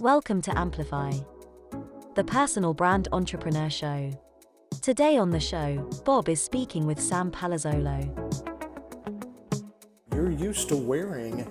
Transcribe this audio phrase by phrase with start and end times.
[0.00, 1.12] Welcome to Amplify,
[2.14, 4.10] the personal brand entrepreneur show.
[4.80, 8.08] Today on the show, Bob is speaking with Sam Palazzolo.
[10.14, 11.46] You're used to wearing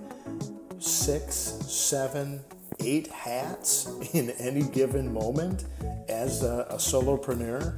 [0.80, 2.40] six, seven,
[2.80, 5.66] eight hats in any given moment
[6.07, 7.77] as a, a solopreneur.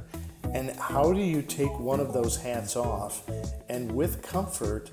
[0.54, 3.28] And how do you take one of those hats off
[3.68, 4.90] and with comfort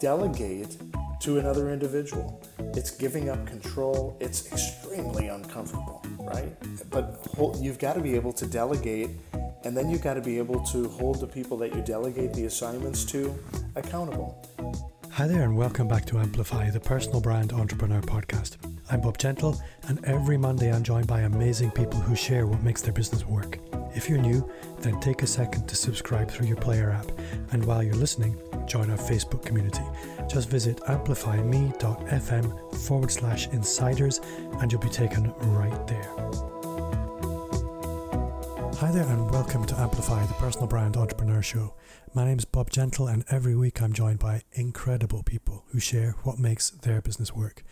[0.00, 0.78] delegate
[1.20, 2.42] to another individual?
[2.74, 4.16] It's giving up control.
[4.18, 6.52] It's extremely uncomfortable, right?
[6.90, 7.26] But
[7.58, 9.10] you've got to be able to delegate,
[9.64, 12.44] and then you've got to be able to hold the people that you delegate the
[12.44, 13.34] assignments to
[13.76, 14.46] accountable.
[15.10, 18.56] Hi there, and welcome back to Amplify, the personal brand entrepreneur podcast.
[18.90, 22.82] I'm Bob Gentle, and every Monday I'm joined by amazing people who share what makes
[22.82, 23.58] their business work.
[23.94, 24.50] If you're new,
[24.82, 27.10] then take a second to subscribe through your player app,
[27.52, 28.36] and while you're listening,
[28.66, 29.84] join our Facebook community.
[30.28, 34.20] Just visit amplifyme.fm forward slash insiders,
[34.60, 36.10] and you'll be taken right there.
[38.80, 41.74] Hi there, and welcome to Amplify, the personal brand entrepreneur show.
[42.14, 46.16] My name is Bob Gentle, and every week I'm joined by incredible people who share
[46.24, 47.62] what makes their business work.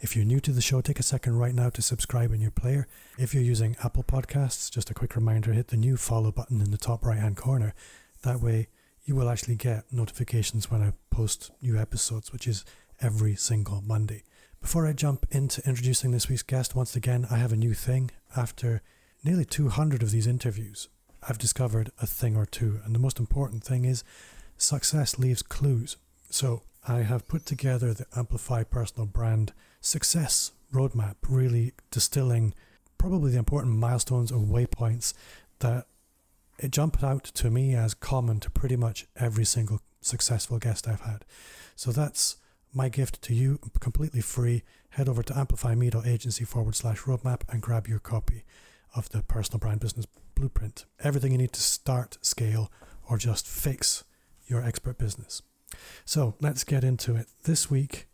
[0.00, 2.50] If you're new to the show, take a second right now to subscribe in your
[2.50, 2.86] player.
[3.16, 6.70] If you're using Apple Podcasts, just a quick reminder hit the new follow button in
[6.70, 7.74] the top right hand corner.
[8.22, 8.68] That way,
[9.04, 12.64] you will actually get notifications when I post new episodes, which is
[13.00, 14.24] every single Monday.
[14.60, 18.10] Before I jump into introducing this week's guest, once again, I have a new thing.
[18.36, 18.82] After
[19.22, 20.88] nearly 200 of these interviews,
[21.28, 22.80] I've discovered a thing or two.
[22.84, 24.04] And the most important thing is
[24.56, 25.96] success leaves clues.
[26.30, 32.52] So I have put together the Amplify Personal Brand success roadmap, really distilling
[32.98, 35.14] probably the important milestones or waypoints
[35.60, 35.86] that
[36.58, 41.00] it jumped out to me as common to pretty much every single successful guest I've
[41.00, 41.24] had.
[41.74, 42.36] So that's
[42.72, 44.62] my gift to you, completely free.
[44.90, 48.44] Head over to amplifyme.agency forward slash roadmap and grab your copy
[48.94, 50.84] of the personal brand business blueprint.
[51.00, 52.70] Everything you need to start, scale,
[53.08, 54.04] or just fix
[54.46, 55.40] your expert business.
[56.04, 57.26] So let's get into it.
[57.44, 58.06] This week,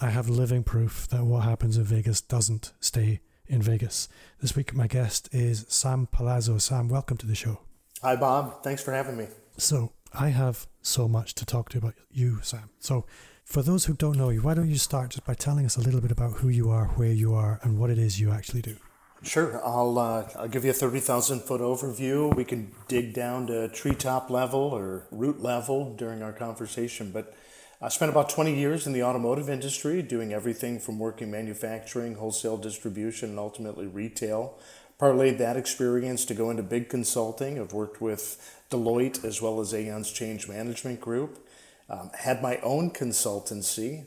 [0.00, 4.08] I have living proof that what happens in Vegas doesn't stay in Vegas.
[4.40, 6.58] This week, my guest is Sam Palazzo.
[6.58, 7.60] Sam, welcome to the show.
[8.02, 8.62] Hi, Bob.
[8.62, 9.26] Thanks for having me.
[9.56, 12.70] So, I have so much to talk to about you, Sam.
[12.78, 13.06] So,
[13.44, 15.80] for those who don't know you, why don't you start just by telling us a
[15.80, 18.62] little bit about who you are, where you are, and what it is you actually
[18.62, 18.76] do?
[19.22, 19.60] Sure.
[19.64, 22.34] I'll, uh, I'll give you a 30,000 foot overview.
[22.36, 27.34] We can dig down to treetop level or root level during our conversation, but
[27.80, 32.56] I spent about 20 years in the automotive industry doing everything from working manufacturing, wholesale
[32.56, 34.58] distribution, and ultimately retail.
[35.00, 37.60] Parlayed that experience to go into big consulting.
[37.60, 41.44] I've worked with Deloitte as well as Aon's Change Management Group.
[41.90, 44.04] Um, had my own consultancy,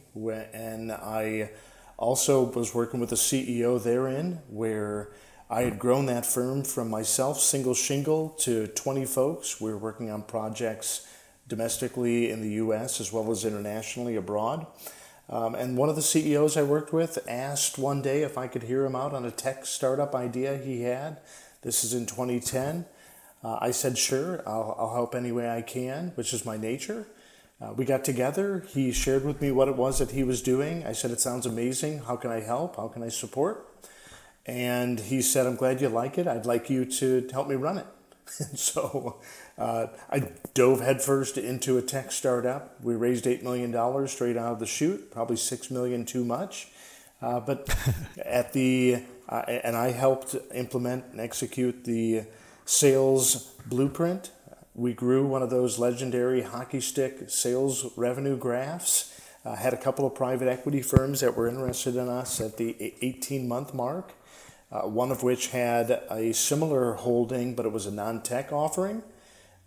[0.54, 1.52] and I
[2.02, 5.12] also was working with a CEO therein where
[5.50, 9.62] I had grown that firm from myself, single shingle, to 20 folks.
[9.62, 11.08] We were working on projects
[11.48, 14.66] domestically in the US as well as internationally abroad.
[15.30, 18.64] Um, and one of the CEOs I worked with asked one day if I could
[18.64, 21.20] hear him out on a tech startup idea he had.
[21.62, 22.86] This is in 2010.
[23.44, 27.06] Uh, I said, sure, I'll, I'll help any way I can, which is my nature.
[27.62, 28.66] Uh, we got together.
[28.70, 30.86] He shared with me what it was that he was doing.
[30.86, 32.00] I said, It sounds amazing.
[32.00, 32.78] How can I help?
[32.78, 33.68] How can I support?
[34.46, 36.28] And he said, I'm glad you like it.
[36.28, 37.86] I'd like you to help me run it.
[38.40, 39.20] And so
[39.58, 42.82] uh, I dove headfirst into a tech startup.
[42.82, 46.70] We raised $8 million straight out of the chute, probably 6 million too much.
[47.22, 47.76] Uh, but
[48.26, 52.24] at the, uh, and I helped implement and execute the
[52.66, 54.32] sales blueprint.
[54.82, 59.22] We grew one of those legendary hockey stick sales revenue graphs.
[59.46, 62.76] Uh, had a couple of private equity firms that were interested in us at the
[63.02, 64.14] 18 month mark
[64.72, 69.04] uh, one of which had a similar holding, but it was a non tech offering.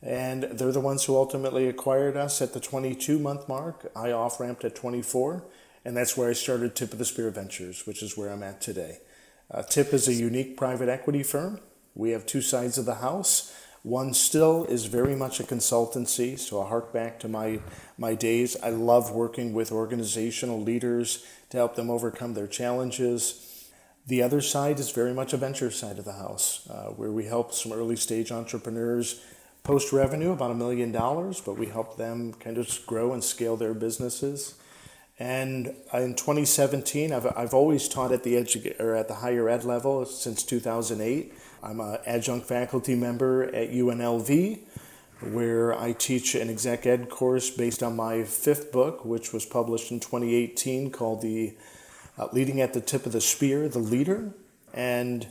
[0.02, 3.90] And they're the ones who ultimately acquired us at the 22 month mark.
[3.94, 5.44] I off ramped at 24,
[5.84, 8.60] and that's where I started Tip of the Spear Ventures, which is where I'm at
[8.60, 8.98] today.
[9.50, 11.60] Uh, Tip is a unique private equity firm.
[11.94, 13.54] We have two sides of the house.
[13.84, 17.60] One still is very much a consultancy, so I hark back to my,
[17.96, 18.56] my days.
[18.60, 23.44] I love working with organizational leaders to help them overcome their challenges
[24.06, 27.24] the other side is very much a venture side of the house, uh, where we
[27.24, 29.20] help some early stage entrepreneurs
[29.62, 33.56] post revenue, about a million dollars, but we help them kind of grow and scale
[33.56, 34.56] their businesses.
[35.18, 39.64] And in 2017, I've, I've always taught at the edu- or at the higher ed
[39.64, 41.32] level since 2008.
[41.64, 44.58] I'm an adjunct faculty member at UNLV,
[45.32, 49.90] where I teach an exec ed course based on my fifth book, which was published
[49.90, 51.56] in 2018 called the
[52.18, 54.34] uh, leading at the tip of the spear, the leader.
[54.74, 55.26] And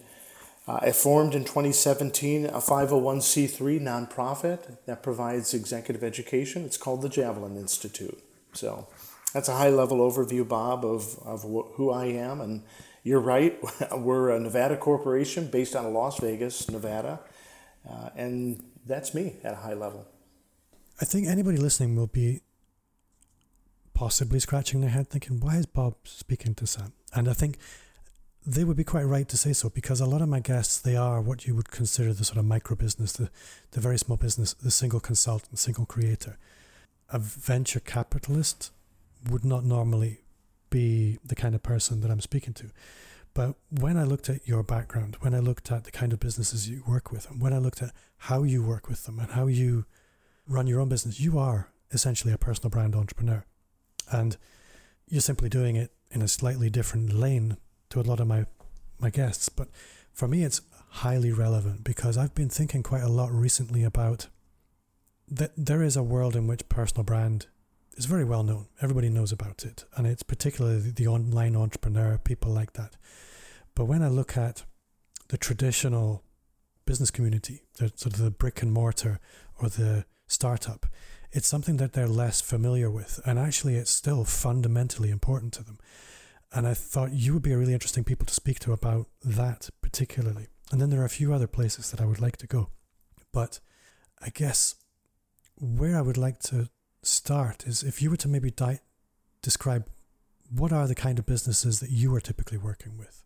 [0.68, 6.66] uh, I formed in 2017 a 501c3 nonprofit that provides executive education.
[6.66, 8.18] It's called the Javelin Institute.
[8.54, 8.88] So
[9.34, 12.42] that's a high level overview, Bob, of, of wh- who I am.
[12.42, 12.64] And
[13.04, 13.60] you're right,
[13.92, 17.20] we're a Nevada corporation based out of Las Vegas, Nevada.
[17.88, 20.08] Uh, and that's me at a high level.
[21.02, 22.42] I think anybody listening will be
[23.94, 26.94] possibly scratching their head thinking, why is Bob speaking to Sam?
[27.14, 27.58] And I think
[28.46, 30.96] they would be quite right to say so because a lot of my guests, they
[30.96, 33.30] are what you would consider the sort of micro business, the,
[33.72, 36.38] the very small business, the single consultant, single creator.
[37.10, 38.72] A venture capitalist
[39.30, 40.23] would not normally
[40.74, 42.72] be the kind of person that I'm speaking to.
[43.36, 46.68] But when I looked at your background, when I looked at the kind of businesses
[46.68, 49.46] you work with, and when I looked at how you work with them and how
[49.48, 49.86] you
[50.48, 53.46] run your own business, you are essentially a personal brand entrepreneur.
[54.12, 54.36] And
[55.08, 57.58] you're simply doing it in a slightly different lane
[57.90, 58.46] to a lot of my,
[59.00, 59.50] my guests.
[59.50, 59.70] But
[60.12, 64.28] for me, it's highly relevant because I've been thinking quite a lot recently about
[65.28, 67.48] that there is a world in which personal brand
[67.96, 68.68] is very well known.
[68.82, 69.86] Everybody knows about it.
[69.96, 72.96] And it's particularly the online entrepreneur, people like that.
[73.76, 74.64] But when I look at
[75.30, 76.24] the traditional
[76.86, 79.20] business community, the sort of the brick and mortar
[79.60, 80.86] or the startup,
[81.32, 83.20] it's something that they're less familiar with.
[83.26, 85.80] And actually, it's still fundamentally important to them.
[86.52, 89.70] And I thought you would be a really interesting people to speak to about that
[89.82, 90.48] particularly.
[90.72, 92.70] And then there are a few other places that I would like to go.
[93.32, 93.60] But
[94.22, 94.76] I guess
[95.56, 96.70] where I would like to
[97.06, 98.80] start is if you were to maybe di-
[99.42, 99.88] describe
[100.50, 103.24] what are the kind of businesses that you are typically working with?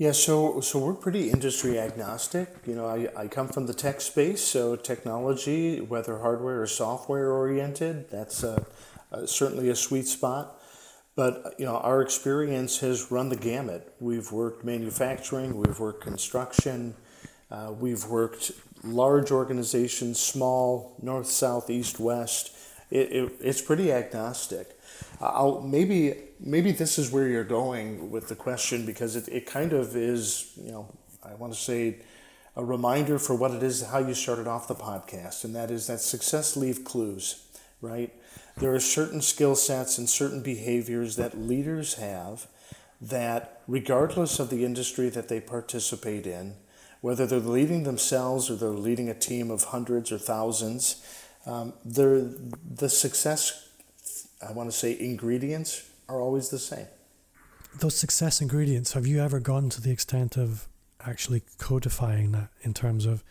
[0.00, 2.48] Yeah, so so we're pretty industry agnostic.
[2.66, 7.30] You know, I, I come from the tech space, so technology, whether hardware or software
[7.32, 8.64] oriented, that's a,
[9.12, 10.58] a, certainly a sweet spot.
[11.16, 13.94] But you know, our experience has run the gamut.
[14.00, 16.94] We've worked manufacturing, we've worked construction,
[17.50, 18.52] uh, we've worked
[18.84, 22.56] large organizations, small, north, south, east, west.
[22.90, 24.76] It, it, it's pretty agnostic.
[25.20, 29.72] I'll maybe maybe this is where you're going with the question because it, it kind
[29.72, 30.88] of is you know
[31.22, 31.96] I want to say
[32.56, 35.86] a reminder for what it is how you started off the podcast and that is
[35.86, 37.46] that success leave clues
[37.80, 38.12] right
[38.56, 42.46] there are certain skill sets and certain behaviors that leaders have
[43.00, 46.54] that regardless of the industry that they participate in
[47.00, 51.04] whether they're leading themselves or they're leading a team of hundreds or thousands
[51.46, 53.70] um, the success
[54.46, 56.86] I want to say ingredients are always the same.
[57.78, 60.66] Those success ingredients, have you ever gone to the extent of
[60.98, 63.22] actually codifying that in terms of,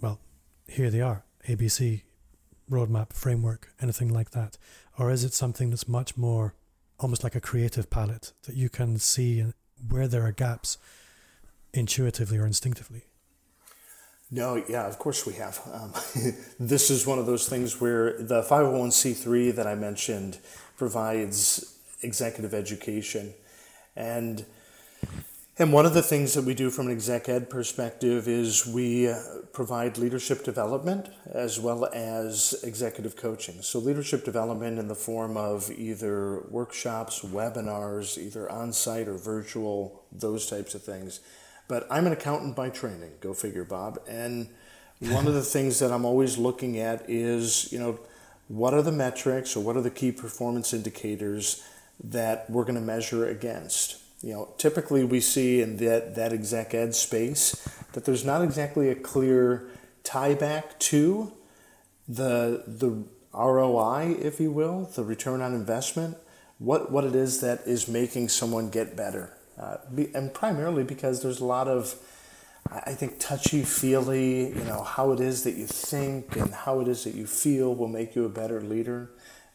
[0.00, 0.20] well,
[0.66, 2.02] here they are, ABC,
[2.70, 4.58] roadmap, framework, anything like that?
[4.98, 6.54] Or is it something that's much more
[6.98, 9.44] almost like a creative palette that you can see
[9.88, 10.78] where there are gaps
[11.74, 13.04] intuitively or instinctively?
[14.30, 15.60] No, yeah, of course we have.
[15.72, 15.92] Um,
[16.60, 20.38] this is one of those things where the 501c3 that I mentioned
[20.76, 23.34] provides executive education.
[23.94, 24.44] And,
[25.58, 29.08] and one of the things that we do from an exec ed perspective is we
[29.08, 29.20] uh,
[29.52, 33.62] provide leadership development as well as executive coaching.
[33.62, 40.02] So, leadership development in the form of either workshops, webinars, either on site or virtual,
[40.10, 41.20] those types of things
[41.68, 43.98] but I'm an accountant by training, go figure, Bob.
[44.08, 44.48] And
[45.00, 47.98] one of the things that I'm always looking at is, you know,
[48.48, 51.62] what are the metrics or what are the key performance indicators
[52.02, 53.98] that we're going to measure against?
[54.22, 58.88] You know, typically we see in that, that exec ed space that there's not exactly
[58.88, 59.68] a clear
[60.02, 61.32] tie back to
[62.06, 66.16] the, the ROI, if you will, the return on investment,
[66.58, 71.22] what, what it is that is making someone get better uh, be, and primarily because
[71.22, 71.94] there's a lot of,
[72.70, 76.88] I think, touchy feely, you know, how it is that you think and how it
[76.88, 79.10] is that you feel will make you a better leader.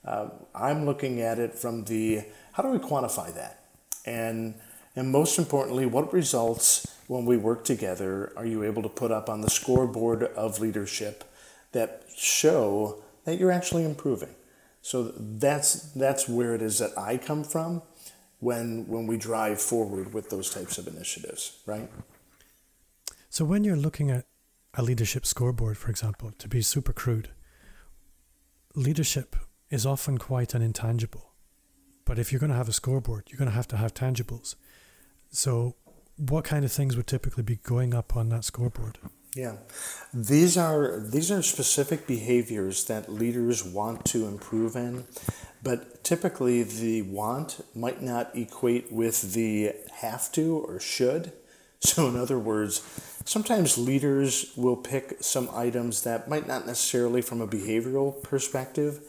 [0.05, 3.63] Uh, I'm looking at it from the how do we quantify that?
[4.05, 4.55] And,
[4.95, 9.29] and most importantly, what results when we work together are you able to put up
[9.29, 11.23] on the scoreboard of leadership
[11.71, 14.35] that show that you're actually improving?
[14.81, 17.81] So that's, that's where it is that I come from
[18.39, 21.89] when when we drive forward with those types of initiatives, right?
[23.29, 24.25] So when you're looking at
[24.73, 27.29] a leadership scoreboard, for example, to be super crude,
[28.75, 29.35] leadership
[29.69, 31.33] is often quite an intangible.
[32.05, 34.55] But if you're going to have a scoreboard, you're going to have to have tangibles.
[35.29, 35.75] So
[36.17, 38.97] what kind of things would typically be going up on that scoreboard?
[39.35, 39.57] Yeah,
[40.11, 45.05] these are these are specific behaviors that leaders want to improve in
[45.61, 51.33] but typically the want might not equate with the have to or should.
[51.81, 52.81] So, in other words,
[53.23, 58.99] sometimes leaders will pick some items that might not necessarily, from a behavioral perspective,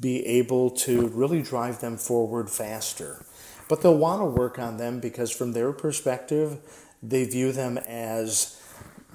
[0.00, 3.24] be able to really drive them forward faster.
[3.68, 6.58] But they'll want to work on them because, from their perspective,
[7.00, 8.60] they view them as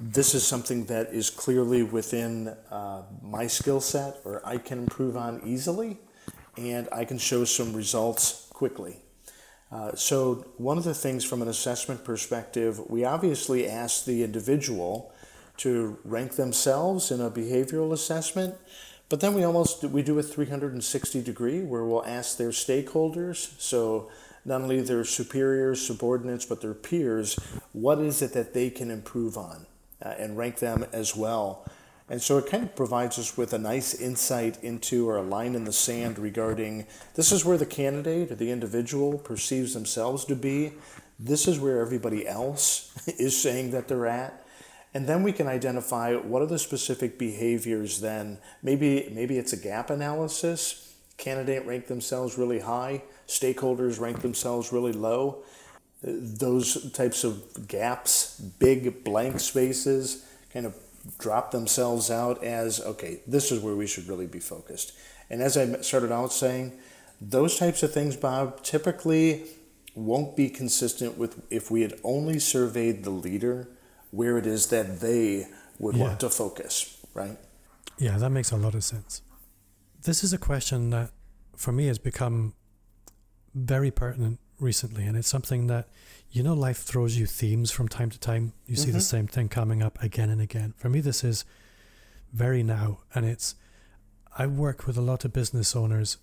[0.00, 5.18] this is something that is clearly within uh, my skill set or I can improve
[5.18, 5.98] on easily
[6.56, 8.96] and I can show some results quickly.
[9.70, 15.12] Uh, so, one of the things from an assessment perspective, we obviously ask the individual
[15.58, 18.54] to rank themselves in a behavioral assessment,
[19.08, 23.58] but then we almost we do a 360 degree where we'll ask their stakeholders.
[23.58, 24.10] So,
[24.44, 27.38] not only their superiors, subordinates, but their peers,
[27.72, 29.66] what is it that they can improve on
[30.04, 31.64] uh, and rank them as well.
[32.12, 35.54] And so it kind of provides us with a nice insight into or a line
[35.54, 40.36] in the sand regarding this is where the candidate or the individual perceives themselves to
[40.36, 40.74] be.
[41.18, 44.44] This is where everybody else is saying that they're at.
[44.92, 48.36] And then we can identify what are the specific behaviors then.
[48.62, 50.94] Maybe maybe it's a gap analysis.
[51.16, 55.44] Candidate rank themselves really high stakeholders rank themselves really low.
[56.02, 60.74] Those types of gaps, big blank spaces, kind of
[61.18, 64.92] drop themselves out as okay, this is where we should really be focused.
[65.30, 66.72] And as I started out saying,
[67.20, 69.44] those types of things, Bob, typically
[69.94, 73.68] won't be consistent with if we had only surveyed the leader
[74.10, 75.46] where it is that they
[75.78, 76.04] would yeah.
[76.04, 77.38] want to focus, right?
[77.98, 79.22] Yeah, that makes a lot of sense.
[80.02, 81.10] This is a question that
[81.56, 82.54] for me has become
[83.54, 85.88] very pertinent recently, and it's something that
[86.30, 88.52] you know life throws you themes from time to time.
[88.66, 88.84] You mm-hmm.
[88.84, 89.16] see the mm-hmm.
[89.16, 90.74] same thing coming up again and again.
[90.76, 91.44] For me, this is
[92.32, 93.54] very now, and it's
[94.38, 96.18] I work with a lot of business owners,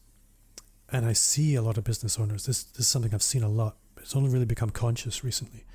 [0.92, 2.46] and I see a lot of business owners.
[2.46, 3.78] This this is something I've seen a lot.
[3.98, 5.66] It's only really become conscious recently,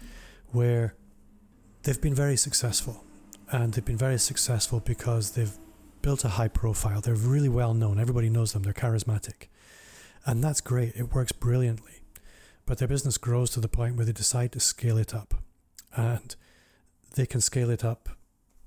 [0.50, 0.94] where
[1.82, 3.04] they've been very successful,
[3.52, 5.56] and they've been very successful because they've
[6.02, 7.00] built a high profile.
[7.00, 7.98] They're really well known.
[7.98, 8.62] Everybody knows them.
[8.62, 9.48] They're charismatic
[10.26, 12.03] and that's great, it works brilliantly.
[12.66, 15.34] But their business grows to the point where they decide to scale it up.
[15.96, 16.34] And
[17.14, 18.08] they can scale it up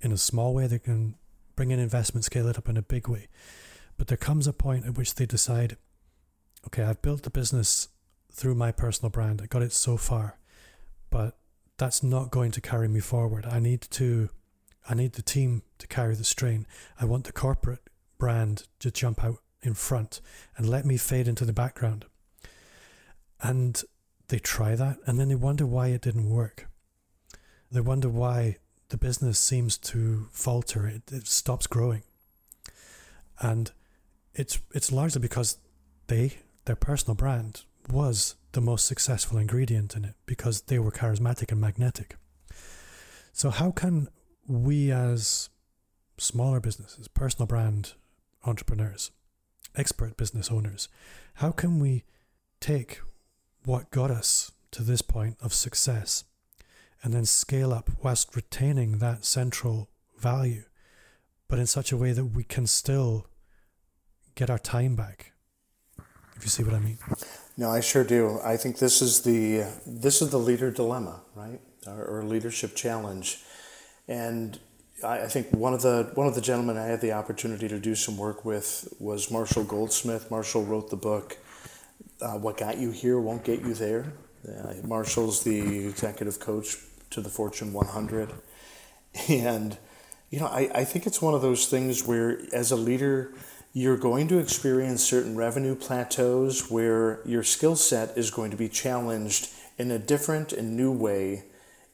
[0.01, 1.15] in a small way, they can
[1.55, 3.27] bring in investment, scale it up in a big way.
[3.97, 5.75] But there comes a point at which they decide,
[6.67, 7.89] okay, I've built the business
[8.31, 10.37] through my personal brand, I got it so far,
[11.09, 11.35] but
[11.77, 13.45] that's not going to carry me forward.
[13.45, 14.29] I need to
[14.89, 16.65] I need the team to carry the strain.
[16.99, 20.21] I want the corporate brand to jump out in front
[20.55, 22.05] and let me fade into the background.
[23.41, 23.81] And
[24.27, 26.67] they try that and then they wonder why it didn't work.
[27.71, 28.57] They wonder why
[28.89, 32.03] the business seems to falter, it, it stops growing.
[33.39, 33.71] And
[34.33, 35.57] it's it's largely because
[36.07, 41.51] they, their personal brand, was the most successful ingredient in it because they were charismatic
[41.51, 42.17] and magnetic.
[43.33, 44.07] So how can
[44.47, 45.49] we as
[46.17, 47.93] smaller businesses, personal brand
[48.45, 49.11] entrepreneurs,
[49.75, 50.87] expert business owners,
[51.35, 52.03] how can we
[52.59, 53.01] take
[53.65, 56.23] what got us to this point of success
[57.03, 60.63] and then scale up whilst retaining that central value,
[61.47, 63.27] but in such a way that we can still
[64.35, 65.33] get our time back?
[66.35, 66.99] If you see what I mean.
[67.57, 68.39] No, I sure do.
[68.43, 71.59] I think this is the this is the leader dilemma, right?
[71.87, 73.39] Or, or leadership challenge,
[74.07, 74.59] and
[75.03, 77.95] I think one of the one of the gentlemen I had the opportunity to do
[77.95, 80.29] some work with was Marshall Goldsmith.
[80.29, 81.37] Marshall wrote the book
[82.21, 84.13] uh, "What Got You Here Won't Get You There."
[84.47, 86.77] Uh, Marshall's the executive coach
[87.09, 88.33] to the Fortune 100,
[89.29, 89.77] and
[90.29, 93.33] you know I, I think it's one of those things where as a leader
[93.73, 98.67] you're going to experience certain revenue plateaus where your skill set is going to be
[98.67, 101.43] challenged in a different and new way,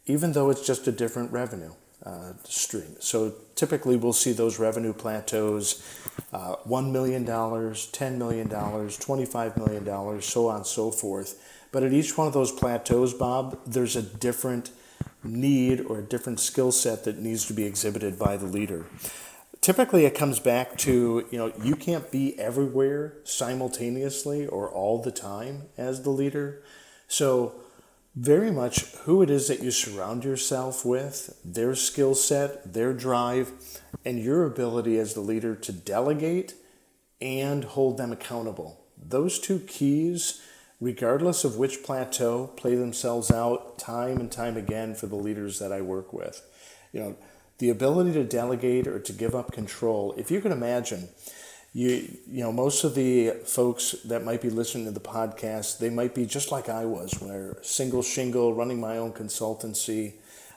[0.06, 1.74] even though it's just a different revenue
[2.06, 2.96] uh, stream.
[3.00, 5.84] So typically we'll see those revenue plateaus
[6.32, 11.42] uh, $1 million, $10 million, $25 million, so on and so forth.
[11.72, 14.72] But at each one of those plateaus, Bob, there's a different
[15.24, 18.86] need or a different skill set that needs to be exhibited by the leader.
[19.62, 25.12] Typically, it comes back to you know you can't be everywhere simultaneously or all the
[25.12, 26.62] time as the leader.
[27.08, 27.54] So
[28.16, 33.52] very much who it is that you surround yourself with, their skill set, their drive,
[34.06, 36.54] and your ability as the leader to delegate
[37.20, 38.86] and hold them accountable.
[38.98, 40.42] Those two keys,
[40.80, 45.72] regardless of which plateau, play themselves out time and time again for the leaders that
[45.72, 46.42] I work with.
[46.92, 47.16] You know,
[47.58, 51.10] the ability to delegate or to give up control, if you can imagine,
[51.74, 55.90] you you know most of the folks that might be listening to the podcast they
[55.90, 60.14] might be just like i was where single shingle running my own consultancy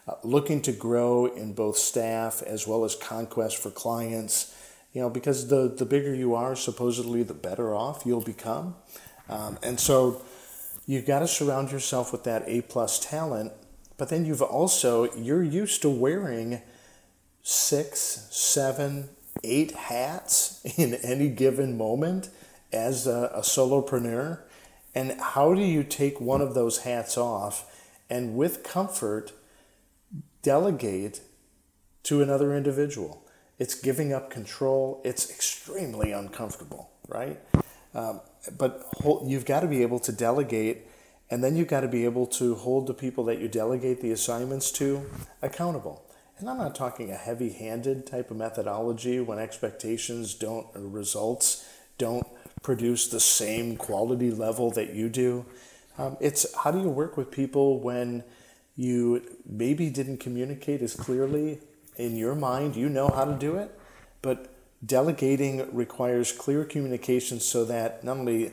[0.09, 4.55] uh, looking to grow in both staff as well as conquest for clients.
[4.93, 8.77] You know because the the bigger you are supposedly the better off you'll become.
[9.29, 10.23] Um, and so
[10.87, 13.53] you've got to surround yourself with that a plus talent
[13.99, 16.63] but then you've also you're used to wearing
[17.43, 19.09] six seven
[19.45, 22.29] eight hats in any given moment
[22.73, 24.41] as a, a solopreneur?
[24.95, 27.71] And how do you take one of those hats off
[28.09, 29.33] and with comfort
[30.43, 31.21] delegate
[32.05, 33.23] to another individual?
[33.59, 35.01] It's giving up control.
[35.05, 37.39] It's extremely uncomfortable, right?
[37.95, 38.21] Um,
[38.57, 38.87] but
[39.25, 40.87] you've got to be able to delegate,
[41.31, 44.13] and then you've got to be able to hold the people that you delegate the
[44.13, 45.07] assignments to
[45.43, 46.06] accountable.
[46.39, 51.67] And I'm not talking a heavy handed type of methodology when expectations don't, or results
[51.97, 52.27] don't
[52.63, 55.47] produce the same quality level that you do.
[55.97, 58.23] Um, it's how do you work with people when
[58.77, 61.61] you maybe didn't communicate as clearly
[61.97, 63.71] in your mind, you know how to do it,
[64.21, 64.53] but
[64.85, 68.53] delegating requires clear communication so that not only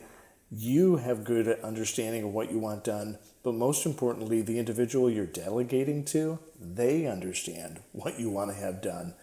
[0.56, 5.26] you have good understanding of what you want done, but most importantly, the individual you're
[5.26, 9.16] delegating to, they understand what you want to have done.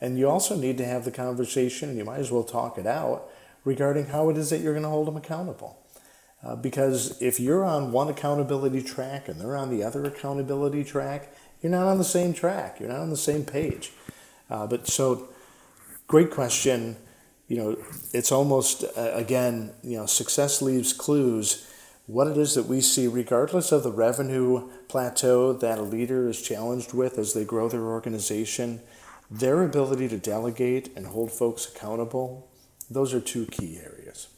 [0.00, 2.86] And you also need to have the conversation, and you might as well talk it
[2.86, 3.28] out
[3.64, 5.78] regarding how it is that you're going to hold them accountable.
[6.44, 11.34] Uh, because if you're on one accountability track and they're on the other accountability track,
[11.60, 12.78] you're not on the same track.
[12.78, 13.90] You're not on the same page.
[14.48, 15.28] Uh, but so,
[16.06, 16.96] great question
[17.48, 17.76] you know,
[18.12, 21.68] it's almost, uh, again, you know, success leaves clues.
[22.06, 26.40] What it is that we see, regardless of the revenue plateau that a leader is
[26.40, 28.80] challenged with as they grow their organization,
[29.30, 32.48] their ability to delegate and hold folks accountable,
[32.88, 34.28] those are two key areas.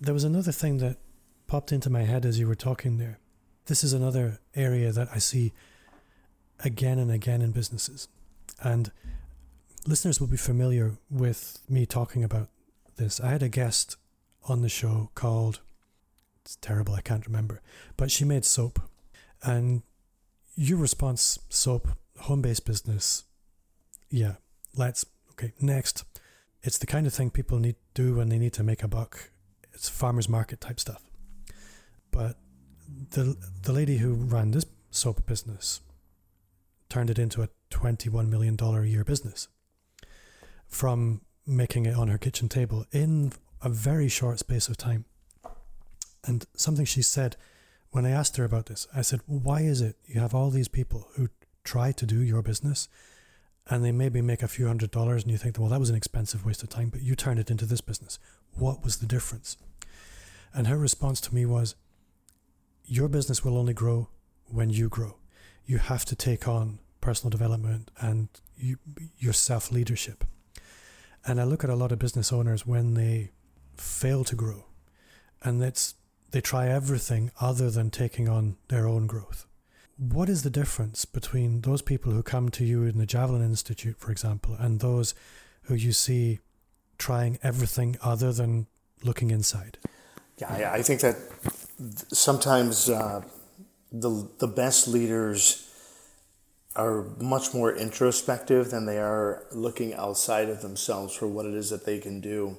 [0.00, 0.98] There was another thing that
[1.46, 3.18] popped into my head as you were talking there.
[3.66, 5.52] This is another area that I see
[6.60, 8.08] again and again in businesses.
[8.60, 8.90] And
[9.86, 12.48] listeners will be familiar with me talking about
[12.96, 13.20] this.
[13.20, 13.96] I had a guest
[14.48, 15.60] on the show called,
[16.42, 17.60] it's terrible, I can't remember,
[17.96, 18.80] but she made soap.
[19.42, 19.82] And
[20.56, 21.88] your response soap,
[22.20, 23.24] home based business,
[24.10, 24.34] yeah,
[24.76, 26.04] let's, okay, next.
[26.62, 28.88] It's the kind of thing people need to do when they need to make a
[28.88, 29.30] buck.
[29.72, 31.02] It's farmers market type stuff.
[32.10, 32.36] But
[33.10, 35.80] the the lady who ran this soap business
[36.88, 39.48] turned it into a $21 million a year business
[40.68, 45.04] from making it on her kitchen table in a very short space of time.
[46.24, 47.36] And something she said
[47.90, 50.68] when I asked her about this, I said, Why is it you have all these
[50.68, 51.28] people who
[51.62, 52.88] try to do your business
[53.68, 55.96] and they maybe make a few hundred dollars and you think, Well, that was an
[55.96, 58.18] expensive waste of time, but you turned it into this business.
[58.54, 59.56] What was the difference?
[60.52, 61.76] And her response to me was,
[62.84, 64.08] Your business will only grow
[64.46, 65.16] when you grow.
[65.64, 68.78] You have to take on personal development and you,
[69.18, 70.24] your self leadership.
[71.26, 73.30] And I look at a lot of business owners when they
[73.76, 74.66] fail to grow,
[75.42, 75.94] and it's
[76.30, 79.46] they try everything other than taking on their own growth.
[79.96, 83.96] What is the difference between those people who come to you in the Javelin Institute,
[83.98, 85.14] for example, and those
[85.62, 86.40] who you see
[86.98, 88.66] trying everything other than
[89.04, 89.78] looking inside?
[90.38, 91.16] Yeah, I think that
[92.08, 93.22] sometimes uh,
[93.92, 95.63] the the best leaders
[96.76, 101.70] are much more introspective than they are looking outside of themselves for what it is
[101.70, 102.56] that they can do.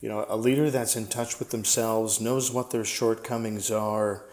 [0.00, 4.24] You know, a leader that's in touch with themselves knows what their shortcomings are,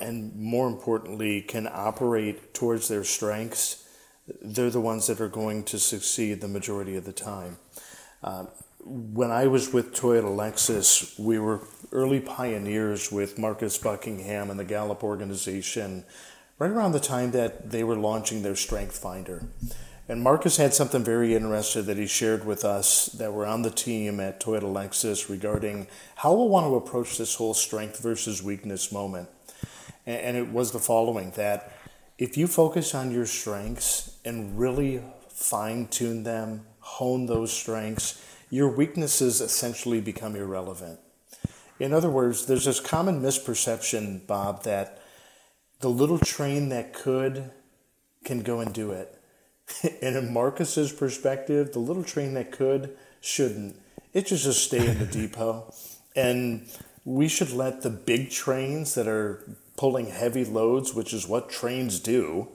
[0.00, 3.86] and more importantly, can operate towards their strengths.
[4.40, 7.58] They're the ones that are going to succeed the majority of the time.
[8.22, 8.46] Uh,
[8.82, 11.60] when I was with Toyota Lexus, we were
[11.92, 16.04] early pioneers with Marcus Buckingham and the Gallup organization
[16.60, 19.46] right around the time that they were launching their Strength Finder.
[20.06, 23.70] And Marcus had something very interesting that he shared with us that were on the
[23.70, 28.92] team at Toyota Lexus regarding how we'll want to approach this whole strength versus weakness
[28.92, 29.30] moment.
[30.04, 31.72] And it was the following that
[32.18, 38.68] if you focus on your strengths and really fine tune them, hone those strengths, your
[38.68, 41.00] weaknesses essentially become irrelevant.
[41.78, 45.00] In other words, there's this common misperception, Bob, that
[45.80, 47.50] the little train that could
[48.24, 49.18] can go and do it.
[50.02, 53.76] and in Marcus's perspective, the little train that could shouldn't.
[54.12, 55.72] It should just stay in the depot.
[56.14, 56.68] And
[57.04, 61.98] we should let the big trains that are pulling heavy loads, which is what trains
[61.98, 62.48] do,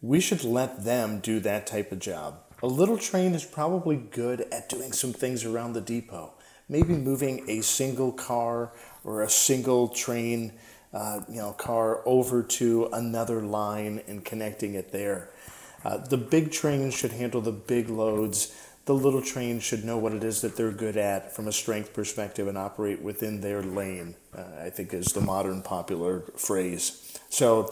[0.00, 2.38] we should let them do that type of job.
[2.62, 6.34] A little train is probably good at doing some things around the depot,
[6.68, 8.72] maybe moving a single car
[9.02, 10.52] or a single train,
[10.92, 15.30] uh, you know, car over to another line and connecting it there.
[15.84, 18.54] Uh, the big trains should handle the big loads.
[18.84, 21.92] The little trains should know what it is that they're good at from a strength
[21.92, 24.16] perspective and operate within their lane.
[24.36, 27.18] Uh, I think is the modern popular phrase.
[27.28, 27.68] So,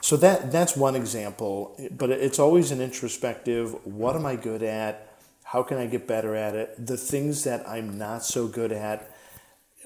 [0.00, 1.76] so that that's one example.
[1.90, 3.74] But it's always an introspective.
[3.86, 5.12] What am I good at?
[5.44, 6.86] How can I get better at it?
[6.86, 9.15] The things that I'm not so good at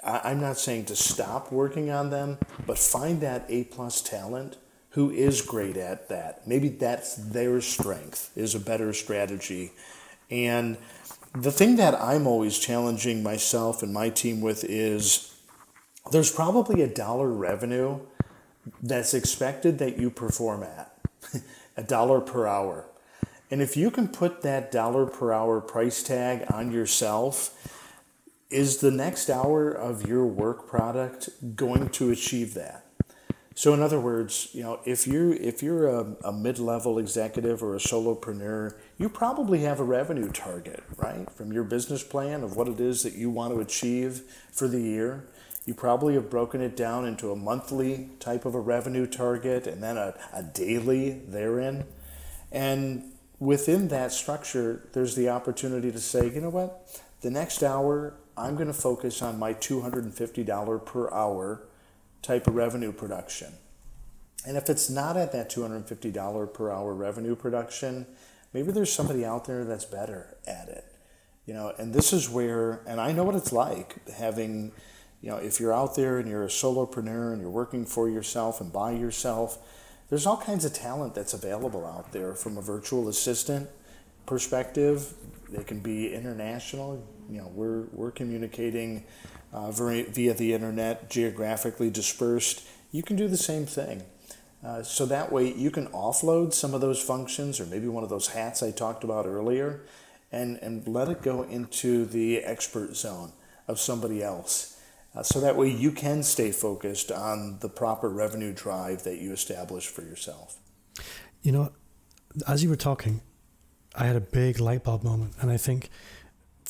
[0.03, 4.57] I, am not saying to stop working on them, but find that A plus talent
[4.91, 6.47] who is great at that.
[6.47, 9.73] Maybe that's their strength is a better strategy.
[10.31, 10.77] And
[11.33, 15.35] the thing that I'm always challenging myself and my team with is
[16.11, 18.01] there's probably a dollar revenue
[18.83, 20.93] that's expected that you perform at,
[21.77, 22.87] a dollar per hour.
[23.51, 27.80] And if you can put that dollar per hour price tag on yourself,
[28.51, 32.85] is the next hour of your work product going to achieve that?
[33.55, 37.75] So in other words, you know, if you if you're a, a mid-level executive or
[37.75, 41.31] a solopreneur, you probably have a revenue target, right?
[41.31, 44.81] From your business plan of what it is that you want to achieve for the
[44.81, 45.29] year.
[45.67, 49.83] You probably have broken it down into a monthly type of a revenue target and
[49.83, 51.85] then a, a daily therein.
[52.51, 58.15] And within that structure, there's the opportunity to say, you know what, the next hour
[58.37, 61.67] I'm going to focus on my $250 per hour
[62.23, 63.53] type of revenue production.
[64.47, 68.07] And if it's not at that $250 per hour revenue production,
[68.53, 70.85] maybe there's somebody out there that's better at it.
[71.47, 74.73] You know, and this is where, and I know what it's like having,
[75.21, 78.61] you know, if you're out there and you're a solopreneur and you're working for yourself
[78.61, 79.59] and by yourself,
[80.09, 83.69] there's all kinds of talent that's available out there from a virtual assistant
[84.27, 85.13] perspective.
[85.49, 87.05] They can be international.
[87.31, 89.05] You know, we're, we're communicating
[89.53, 92.67] uh, via the internet, geographically dispersed.
[92.91, 94.03] You can do the same thing.
[94.65, 98.11] Uh, so that way you can offload some of those functions or maybe one of
[98.11, 99.83] those hats I talked about earlier
[100.31, 103.33] and, and let it go into the expert zone
[103.67, 104.79] of somebody else.
[105.15, 109.33] Uh, so that way you can stay focused on the proper revenue drive that you
[109.33, 110.59] establish for yourself.
[111.43, 111.73] You know,
[112.47, 113.23] as you were talking,
[113.95, 115.91] I had a big light bulb moment, and I think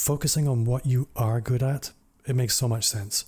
[0.01, 1.93] focusing on what you are good at,
[2.27, 3.27] it makes so much sense.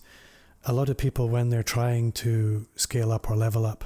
[0.64, 3.84] A lot of people, when they're trying to scale up or level up,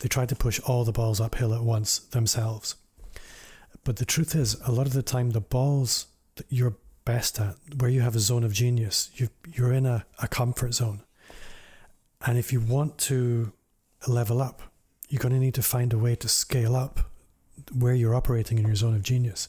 [0.00, 2.74] they try to push all the balls uphill at once themselves.
[3.82, 7.56] But the truth is, a lot of the time, the balls that you're best at,
[7.78, 11.00] where you have a zone of genius, you, you're in a, a comfort zone.
[12.26, 13.52] And if you want to
[14.06, 14.60] level up,
[15.08, 17.10] you're going to need to find a way to scale up
[17.72, 19.48] where you're operating in your zone of genius.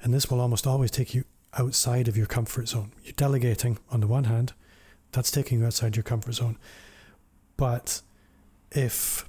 [0.00, 1.24] And this will almost always take you
[1.58, 2.92] outside of your comfort zone.
[3.04, 4.52] You're delegating on the one hand,
[5.12, 6.56] that's taking you outside your comfort zone.
[7.56, 8.00] But
[8.70, 9.28] if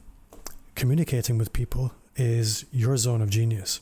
[0.76, 3.82] communicating with people is your zone of genius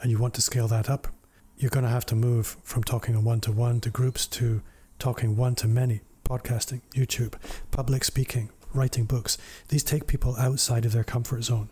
[0.00, 1.08] and you want to scale that up,
[1.56, 4.62] you're going to have to move from talking on one to one to groups to
[4.98, 7.34] talking one to many, podcasting, YouTube,
[7.70, 9.36] public speaking, writing books.
[9.68, 11.70] These take people outside of their comfort zone.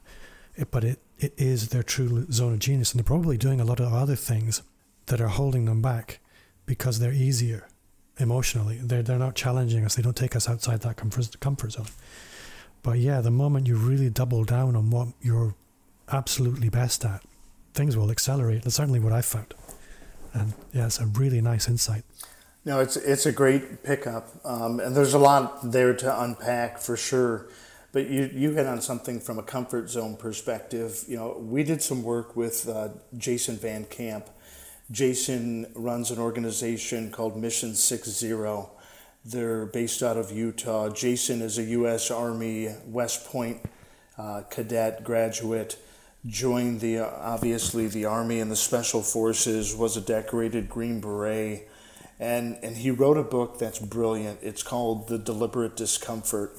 [0.70, 2.92] But it, it is their true zone of genius.
[2.92, 4.62] And they're probably doing a lot of other things
[5.10, 6.20] that are holding them back
[6.66, 7.68] because they're easier
[8.18, 8.78] emotionally.
[8.82, 9.96] They're, they're not challenging us.
[9.96, 11.86] They don't take us outside that comfort, comfort zone.
[12.82, 15.54] But yeah, the moment you really double down on what you're
[16.10, 17.22] absolutely best at,
[17.74, 18.62] things will accelerate.
[18.62, 19.52] That's certainly what I found.
[20.32, 22.04] And yeah, it's a really nice insight.
[22.64, 26.94] No, it's it's a great pickup, um, and there's a lot there to unpack for
[26.94, 27.48] sure.
[27.90, 31.02] But you you hit on something from a comfort zone perspective.
[31.08, 34.28] You know, we did some work with uh, Jason Van Camp,
[34.90, 38.70] Jason runs an organization called Mission Six Zero.
[39.24, 40.88] They're based out of Utah.
[40.88, 42.10] Jason is a U.S.
[42.10, 43.60] Army West Point
[44.18, 45.78] uh, cadet graduate.
[46.26, 49.76] Joined the obviously the Army and the Special Forces.
[49.76, 51.68] Was a decorated Green Beret,
[52.18, 54.40] and and he wrote a book that's brilliant.
[54.42, 56.52] It's called The Deliberate Discomfort,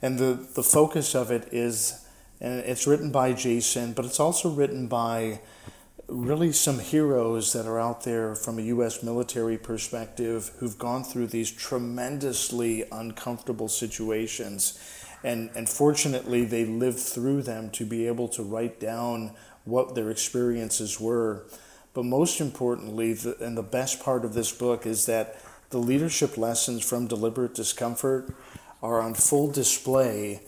[0.00, 2.06] and the the focus of it is,
[2.40, 5.40] and it's written by Jason, but it's also written by
[6.08, 9.02] really some heroes that are out there from a U.S.
[9.02, 14.78] military perspective who've gone through these tremendously uncomfortable situations.
[15.22, 20.10] And, and fortunately, they lived through them to be able to write down what their
[20.10, 21.46] experiences were.
[21.94, 25.40] But most importantly, the, and the best part of this book is that
[25.70, 28.34] the leadership lessons from deliberate discomfort
[28.82, 30.42] are on full display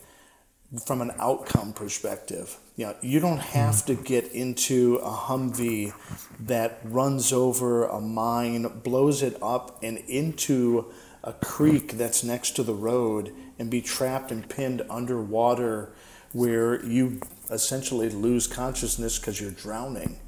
[0.85, 2.59] from an outcome perspective.
[2.77, 5.95] You know, you don't have to get into a Humvee
[6.41, 10.93] that runs over a mine, blows it up, and into
[11.25, 15.95] a creek that's next to the road and be trapped and pinned underwater
[16.33, 17.19] where you
[17.51, 20.19] essentially lose consciousness because you're drowning.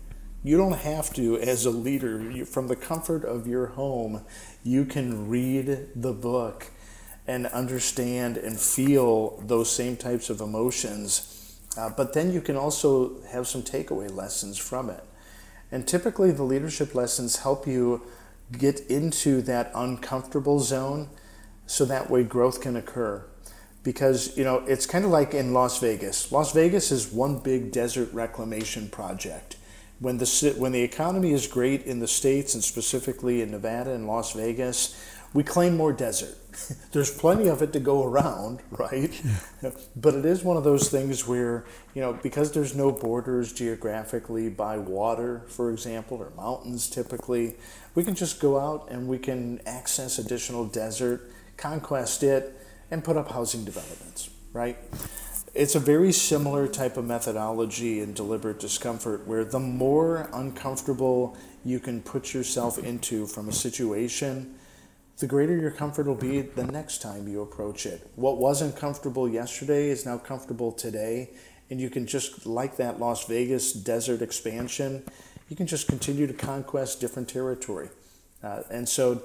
[0.42, 4.24] You don't have to, as a leader, you, from the comfort of your home,
[4.64, 6.68] you can read the book
[7.26, 11.37] and understand and feel those same types of emotions.
[11.76, 15.04] Uh, but then you can also have some takeaway lessons from it.
[15.70, 18.02] And typically, the leadership lessons help you
[18.56, 21.08] get into that uncomfortable zone
[21.66, 23.24] so that way growth can occur.
[23.82, 26.32] Because, you know, it's kind of like in Las Vegas.
[26.32, 29.56] Las Vegas is one big desert reclamation project.
[30.00, 34.06] When the, when the economy is great in the States and specifically in Nevada and
[34.06, 34.96] Las Vegas,
[35.34, 36.36] we claim more desert.
[36.92, 39.12] There's plenty of it to go around, right?
[39.62, 39.70] Yeah.
[39.94, 41.64] But it is one of those things where,
[41.94, 47.54] you know, because there's no borders geographically by water, for example, or mountains typically,
[47.94, 52.58] we can just go out and we can access additional desert, conquest it,
[52.90, 54.78] and put up housing developments, right?
[55.54, 61.80] It's a very similar type of methodology in deliberate discomfort where the more uncomfortable you
[61.80, 64.54] can put yourself into from a situation,
[65.18, 68.08] the greater your comfort will be the next time you approach it.
[68.14, 71.30] What wasn't comfortable yesterday is now comfortable today,
[71.70, 75.02] and you can just, like that Las Vegas desert expansion,
[75.48, 77.88] you can just continue to conquest different territory.
[78.42, 79.22] Uh, and so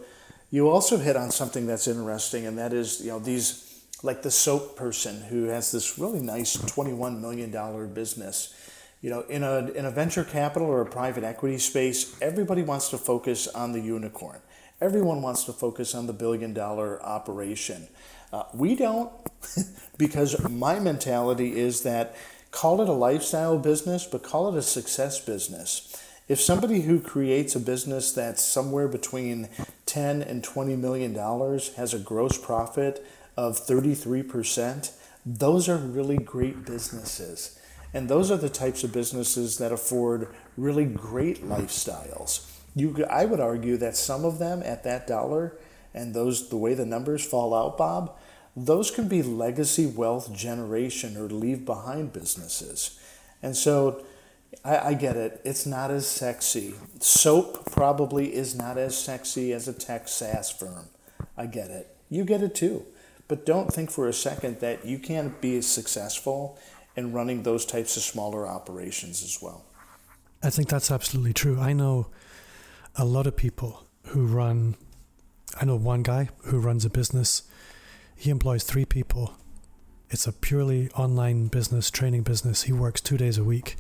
[0.49, 3.69] you also hit on something that's interesting, and that is, you know, these
[4.01, 8.53] like the soap person who has this really nice $21 million business.
[9.01, 12.89] You know, in a, in a venture capital or a private equity space, everybody wants
[12.89, 14.39] to focus on the unicorn.
[14.81, 17.88] Everyone wants to focus on the billion dollar operation.
[18.31, 19.12] Uh, we don't,
[19.97, 22.15] because my mentality is that
[22.51, 25.95] call it a lifestyle business, but call it a success business.
[26.27, 29.49] If somebody who creates a business that's somewhere between
[29.86, 33.05] 10 and 20 million dollars has a gross profit
[33.36, 34.91] of 33%,
[35.25, 37.59] those are really great businesses.
[37.93, 42.52] And those are the types of businesses that afford really great lifestyles.
[42.75, 45.57] You, I would argue that some of them at that dollar
[45.93, 48.17] and those the way the numbers fall out, Bob,
[48.55, 52.99] those can be legacy wealth generation or leave behind businesses.
[53.41, 54.03] And so
[54.63, 55.41] I, I get it.
[55.43, 56.75] It's not as sexy.
[56.99, 60.88] Soap probably is not as sexy as a tech SaaS firm.
[61.38, 61.95] I get it.
[62.09, 62.86] You get it too.
[63.27, 66.57] But don't think for a second that you can't be successful
[66.95, 69.65] in running those types of smaller operations as well.
[70.43, 71.59] I think that's absolutely true.
[71.59, 72.07] I know
[72.95, 74.75] a lot of people who run,
[75.60, 77.43] I know one guy who runs a business.
[78.15, 79.34] He employs three people.
[80.10, 82.63] It's a purely online business, training business.
[82.63, 83.75] He works two days a week.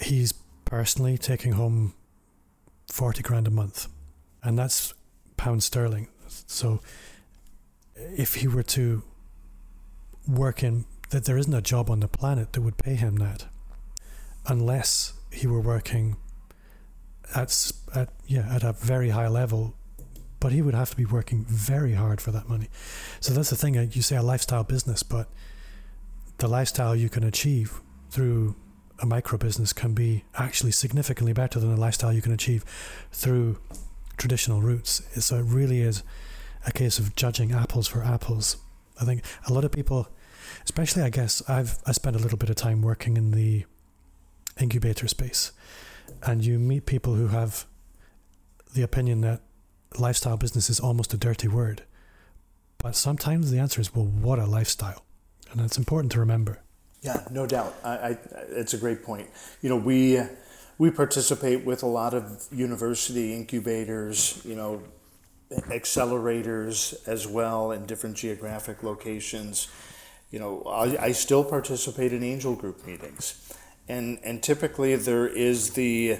[0.00, 0.32] He's
[0.64, 1.94] personally taking home
[2.88, 3.88] 40 grand a month,
[4.42, 4.94] and that's
[5.36, 6.08] pound sterling.
[6.28, 6.80] So
[7.96, 9.02] if he were to
[10.28, 13.46] work in that there isn't a job on the planet that would pay him that
[14.46, 16.16] unless he were working
[17.34, 19.74] at, at yeah at a very high level
[20.38, 22.68] but he would have to be working very hard for that money.
[23.20, 25.28] So that's the thing uh, you say a lifestyle business but
[26.38, 28.54] the lifestyle you can achieve through
[29.00, 32.64] a micro business can be actually significantly better than the lifestyle you can achieve
[33.12, 33.58] through
[34.16, 35.02] traditional routes.
[35.24, 36.02] So it really is
[36.64, 38.56] a case of judging apples for apples.
[39.00, 40.08] I think a lot of people,
[40.64, 43.64] especially I guess I've I spent a little bit of time working in the
[44.58, 45.52] incubator space,
[46.22, 47.66] and you meet people who have
[48.74, 49.40] the opinion that
[49.98, 51.82] lifestyle business is almost a dirty word.
[52.78, 55.04] But sometimes the answer is, well, what a lifestyle,
[55.50, 56.62] and it's important to remember.
[57.02, 57.74] Yeah, no doubt.
[57.84, 58.18] I, I,
[58.50, 59.28] it's a great point.
[59.62, 60.20] You know, we
[60.78, 64.42] we participate with a lot of university incubators.
[64.44, 64.82] You know,
[65.50, 69.68] accelerators as well in different geographic locations.
[70.30, 73.52] You know, I, I still participate in angel group meetings.
[73.88, 76.18] And, and typically there is the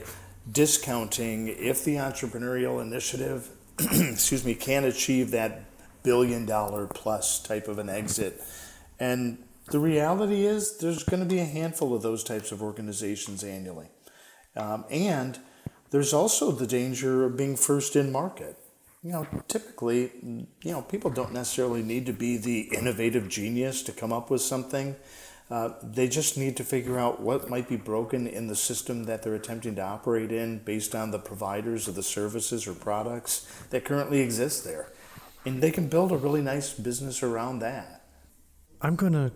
[0.51, 5.65] discounting if the entrepreneurial initiative, excuse me, can achieve that
[6.03, 8.41] billion dollar plus type of an exit.
[9.01, 9.39] And
[9.71, 13.89] the reality is there's going to be a handful of those types of organizations annually.
[14.55, 15.39] Um, and
[15.91, 18.57] there's also the danger of being first in market
[19.07, 23.93] you know, typically, you know, people don't necessarily need to be the innovative genius to
[23.93, 24.97] come up with something.
[25.49, 29.23] Uh, they just need to figure out what might be broken in the system that
[29.23, 33.85] they're attempting to operate in based on the providers of the services or products that
[33.85, 34.91] currently exist there.
[35.45, 38.03] And they can build a really nice business around that.
[38.83, 39.31] I'm going to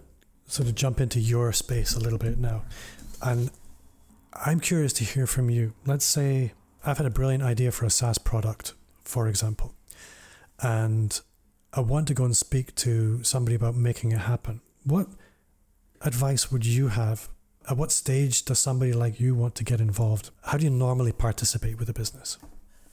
[0.46, 2.62] sort of jump into your space a little bit now.
[3.22, 3.50] And
[4.32, 5.74] I'm curious to hear from you.
[5.86, 6.52] Let's say
[6.84, 9.74] I've had a brilliant idea for a SaaS product, for example,
[10.60, 11.20] and
[11.72, 14.60] I want to go and speak to somebody about making it happen.
[14.84, 15.08] What
[16.02, 17.28] advice would you have?
[17.68, 20.30] At what stage does somebody like you want to get involved?
[20.42, 22.38] How do you normally participate with a business?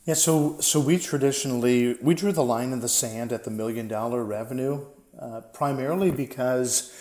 [0.06, 3.88] Yeah, so so we traditionally we drew the line in the sand at the million
[3.88, 4.86] dollar revenue,
[5.22, 6.94] uh, primarily because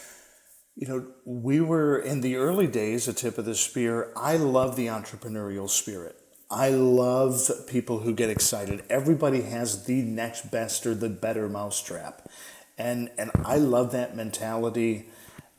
[0.74, 4.12] you know we were in the early days a tip of the spear.
[4.16, 6.16] I love the entrepreneurial spirit.
[6.50, 8.82] I love people who get excited.
[8.88, 12.28] Everybody has the next best or the better mousetrap,
[12.76, 15.10] and and I love that mentality.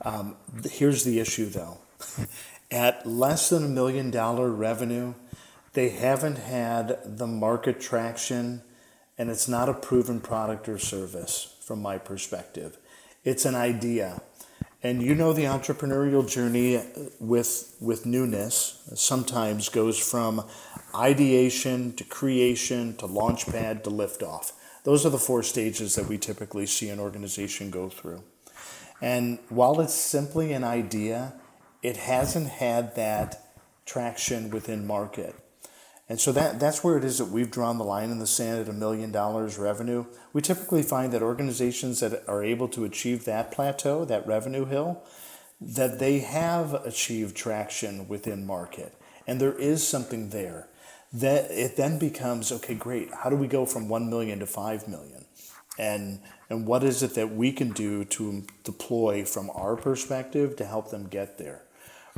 [0.01, 0.36] Um,
[0.69, 1.79] here's the issue though,
[2.71, 5.13] at less than a million dollar revenue
[5.77, 8.63] they haven't had the market traction
[9.15, 12.79] and it's not a proven product or service from my perspective.
[13.23, 14.23] It's an idea.
[14.81, 16.81] And you know the entrepreneurial journey
[17.19, 20.45] with with newness sometimes goes from
[20.95, 24.53] ideation to creation to launchpad to liftoff.
[24.83, 28.23] Those are the four stages that we typically see an organization go through.
[29.01, 31.33] And while it's simply an idea,
[31.83, 33.55] it hasn't had that
[33.86, 35.36] traction within market.
[36.10, 38.62] And so that, that's where it is that we've drawn the line in the sand
[38.62, 40.05] at a million dollars revenue.
[40.31, 45.03] We typically find that organizations that are able to achieve that plateau, that revenue hill,
[45.60, 48.93] that they have achieved traction within market.
[49.25, 50.69] And there is something there.
[51.12, 54.88] That it then becomes, okay, great, how do we go from 1 million to 5
[54.88, 55.25] million?
[55.77, 60.65] And, and what is it that we can do to deploy from our perspective to
[60.65, 61.63] help them get there?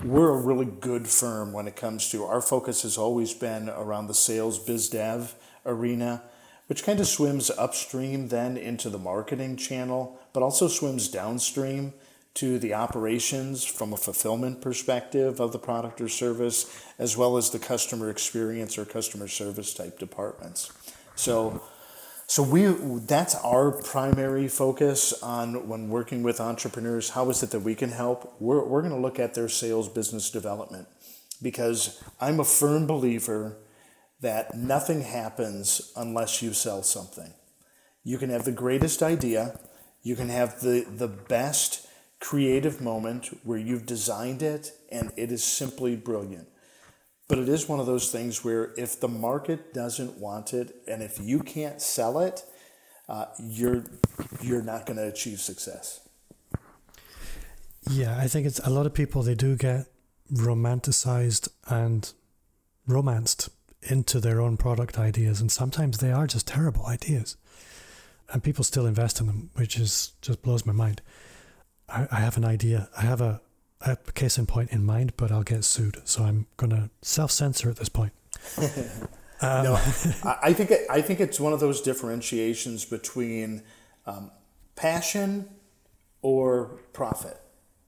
[0.04, 4.08] we're a really good firm when it comes to our focus has always been around
[4.08, 6.22] the sales biz dev arena
[6.68, 11.94] which kind of swims upstream then into the marketing channel but also swims downstream
[12.34, 17.50] to the operations from a fulfillment perspective of the product or service as well as
[17.50, 20.72] the customer experience or customer service type departments
[21.16, 21.62] so
[22.30, 22.68] so we
[23.08, 27.10] that's our primary focus on when working with entrepreneurs.
[27.10, 28.36] How is it that we can help?
[28.40, 30.88] We're, we're going to look at their sales business development
[31.42, 33.58] because I'm a firm believer
[34.22, 37.34] that nothing happens unless you sell something.
[38.04, 39.60] You can have the greatest idea,
[40.04, 41.88] you can have the, the best
[42.20, 46.48] creative moment where you've designed it and it is simply brilliant.
[47.30, 51.04] But it is one of those things where if the market doesn't want it and
[51.04, 52.44] if you can't sell it,
[53.08, 53.84] uh, you're
[54.42, 56.02] you're not going to achieve success.
[57.90, 59.86] Yeah, I think it's a lot of people they do get
[60.34, 62.12] romanticized and
[62.88, 63.50] romanced
[63.84, 67.38] into their own product ideas, and sometimes they are just terrible ideas,
[68.34, 71.02] and people still invest in them, which is just blows my mind.
[71.88, 72.90] I, I have an idea.
[72.98, 73.42] I have a
[73.82, 77.32] a case in point in mind, but I'll get sued, so I'm going to self
[77.32, 78.14] censor at this point.
[79.42, 79.74] um, no,
[80.44, 83.64] I think it, I think it's one of those differentiations between
[84.06, 84.32] um,
[84.76, 85.50] passion
[86.22, 87.40] or profit,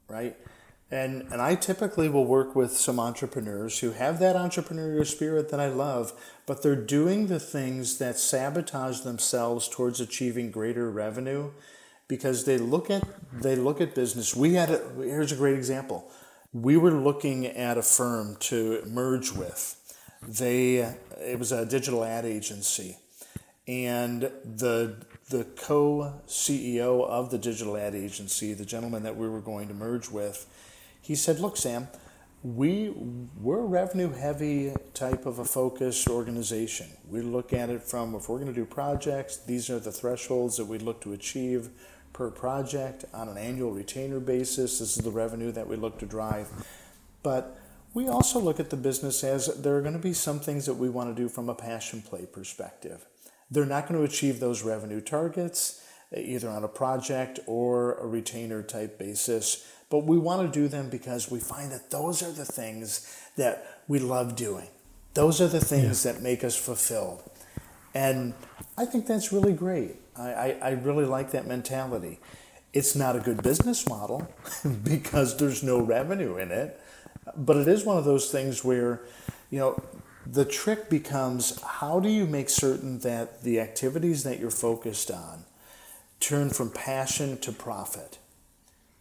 [0.07, 0.37] right?
[0.89, 5.59] And and I typically will work with some entrepreneurs who have that entrepreneurial spirit that
[5.59, 6.13] I love,
[6.45, 11.51] but they're doing the things that sabotage themselves towards achieving greater revenue
[12.11, 14.35] because they look at they look at business.
[14.35, 16.11] We had a, here's a great example.
[16.51, 19.63] We were looking at a firm to merge with.
[20.21, 20.79] They
[21.21, 22.97] it was a digital ad agency,
[23.65, 29.39] and the the co CEO of the digital ad agency, the gentleman that we were
[29.39, 30.45] going to merge with,
[31.01, 31.87] he said, "Look, Sam."
[32.43, 32.89] we
[33.39, 36.87] we're a revenue heavy type of a focused organization.
[37.07, 40.57] We look at it from if we're going to do projects, these are the thresholds
[40.57, 41.69] that we look to achieve
[42.13, 44.79] per project on an annual retainer basis.
[44.79, 46.49] This is the revenue that we look to drive.
[47.23, 47.57] But
[47.93, 50.75] we also look at the business as there are going to be some things that
[50.75, 53.05] we want to do from a passion play perspective.
[53.49, 55.81] They're not going to achieve those revenue targets
[56.15, 60.89] either on a project or a retainer type basis, but we want to do them
[60.89, 64.67] because we find that those are the things that we love doing.
[65.13, 66.11] Those are the things yeah.
[66.11, 67.29] that make us fulfilled.
[67.93, 68.33] And
[68.77, 69.95] I think that's really great.
[70.17, 72.19] I, I, I really like that mentality.
[72.73, 74.27] It's not a good business model
[74.83, 76.79] because there's no revenue in it,
[77.35, 79.01] but it is one of those things where,
[79.49, 79.81] you know,
[80.25, 85.45] the trick becomes how do you make certain that the activities that you're focused on
[86.19, 88.19] turn from passion to profit?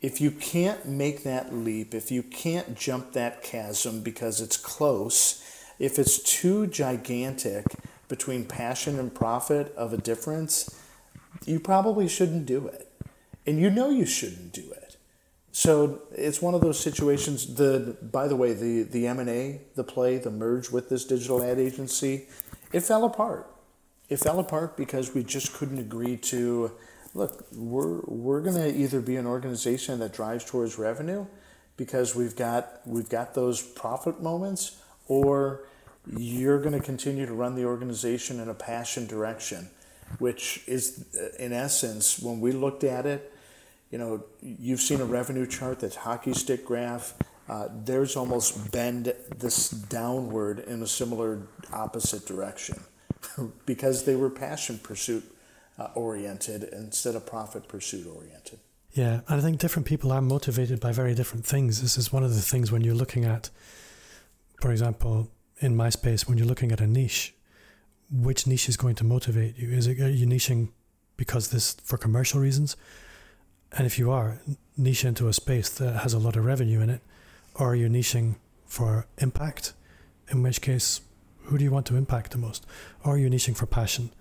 [0.00, 5.44] If you can't make that leap, if you can't jump that chasm because it's close,
[5.78, 7.66] if it's too gigantic
[8.08, 10.79] between passion and profit of a difference,
[11.46, 12.90] you probably shouldn't do it.
[13.46, 14.96] And you know you shouldn't do it.
[15.52, 17.54] So it's one of those situations.
[17.54, 21.04] The by the way, the the M and A, the play, the merge with this
[21.04, 22.28] digital ad agency,
[22.72, 23.50] it fell apart.
[24.08, 26.72] It fell apart because we just couldn't agree to.
[27.14, 31.26] Look, we're we're gonna either be an organization that drives towards revenue,
[31.76, 35.64] because we've got we've got those profit moments, or
[36.06, 39.70] you're going to continue to run the organization in a passion direction,
[40.18, 41.06] which is
[41.38, 43.32] in essence when we looked at it
[43.90, 47.14] you know, you've seen a revenue chart that's hockey stick graph.
[47.48, 51.42] Uh, there's almost bend this downward in a similar
[51.72, 52.80] opposite direction
[53.66, 55.24] because they were passion pursuit
[55.78, 58.60] uh, oriented instead of profit pursuit oriented.
[58.92, 61.82] Yeah, and I think different people are motivated by very different things.
[61.82, 63.50] This is one of the things when you're looking at,
[64.60, 67.34] for example, in my space, when you're looking at a niche,
[68.10, 69.70] which niche is going to motivate you?
[69.70, 70.70] Is it are you niching
[71.16, 72.76] because this for commercial reasons?
[73.72, 74.40] And if you are,
[74.76, 77.02] niche into a space that has a lot of revenue in it,
[77.54, 78.36] or are you niching
[78.66, 79.74] for impact?
[80.28, 81.02] In which case,
[81.44, 82.66] who do you want to impact the most?
[83.04, 84.12] Or are you niching for passion?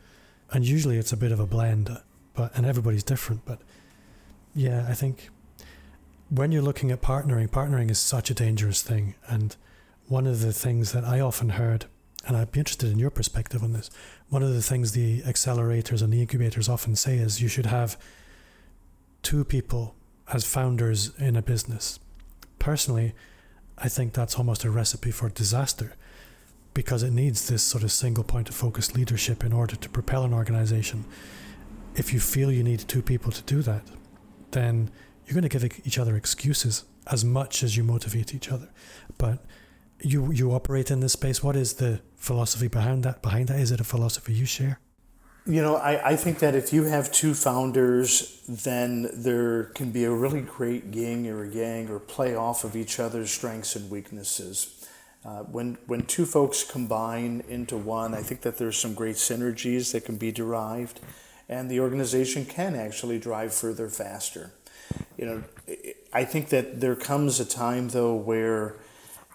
[0.51, 1.97] And usually it's a bit of a blend,
[2.33, 3.45] but and everybody's different.
[3.45, 3.59] But
[4.55, 5.29] yeah, I think
[6.29, 9.15] when you're looking at partnering, partnering is such a dangerous thing.
[9.27, 9.55] And
[10.07, 11.85] one of the things that I often heard,
[12.28, 13.89] and I'd be interested in your perspective on this,
[14.30, 17.97] one of the things the accelerators and the incubators often say is you should have
[19.24, 19.95] two people
[20.32, 21.99] as founders in a business.
[22.59, 23.13] Personally,
[23.78, 25.95] I think that's almost a recipe for disaster
[26.74, 30.24] because it needs this sort of single point of focus leadership in order to propel
[30.24, 31.05] an organization.
[31.95, 33.84] If you feel you need two people to do that,
[34.51, 34.91] then
[35.26, 38.70] you're going to give each other excuses as much as you motivate each other.
[39.17, 39.43] But
[40.02, 41.43] you you operate in this space.
[41.43, 43.22] What is the philosophy behind that?
[43.22, 44.80] Behind that, is it a philosophy you share?
[45.45, 50.04] You know, I, I think that if you have two founders, then there can be
[50.04, 54.86] a really great yin or yang or play off of each other's strengths and weaknesses.
[55.26, 59.91] Uh, when, when two folks combine into one, I think that there's some great synergies
[59.91, 61.00] that can be derived,
[61.50, 64.54] and the organization can actually drive further faster.
[65.18, 65.43] You know,
[66.14, 68.76] I think that there comes a time though where,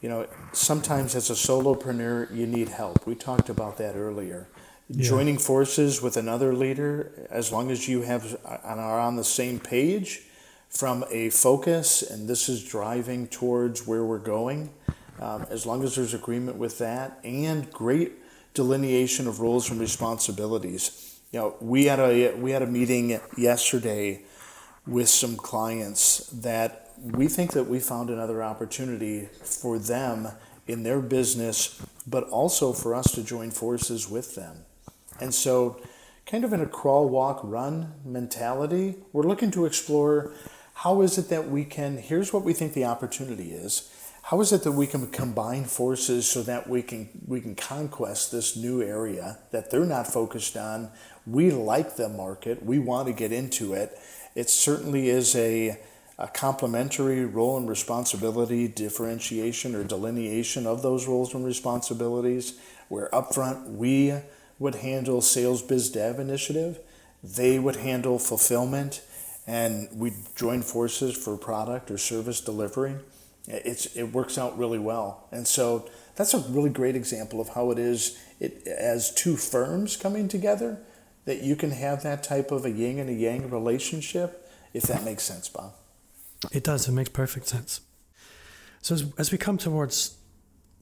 [0.04, 3.06] you know, sometimes as a solopreneur you need help.
[3.06, 4.48] We talked about that earlier
[4.90, 5.02] yeah.
[5.02, 8.36] joining forces with another leader, as long as you have
[8.66, 10.20] and are on the same page
[10.68, 14.74] from a focus, and this is driving towards where we're going,
[15.20, 18.12] um, as long as there's agreement with that, and great
[18.52, 21.18] delineation of roles and responsibilities.
[21.32, 24.20] You know, we had a we had a meeting yesterday
[24.86, 30.28] with some clients that we think that we found another opportunity for them
[30.66, 34.64] in their business, but also for us to join forces with them.
[35.20, 35.80] And so,
[36.26, 40.32] kind of in a crawl, walk, run mentality, we're looking to explore
[40.74, 43.90] how is it that we can, here's what we think the opportunity is.
[44.22, 48.32] How is it that we can combine forces so that we can we can conquest
[48.32, 50.90] this new area that they're not focused on?
[51.26, 52.64] We like the market.
[52.64, 53.98] We want to get into it.
[54.34, 55.78] It certainly is a,
[56.18, 62.58] a complementary role and responsibility differentiation or delineation of those roles and responsibilities.
[62.88, 64.14] Where upfront we
[64.58, 66.78] would handle sales biz dev initiative,
[67.22, 69.02] they would handle fulfillment,
[69.46, 72.96] and we join forces for product or service delivery.
[73.46, 75.26] It's, it works out really well.
[75.32, 79.96] And so that's a really great example of how it is it, as two firms
[79.96, 80.78] coming together
[81.24, 85.04] that you can have that type of a yin and a yang relationship, if that
[85.04, 85.72] makes sense, Bob.
[86.52, 86.88] It does.
[86.88, 87.80] It makes perfect sense.
[88.82, 90.16] So as, as we come towards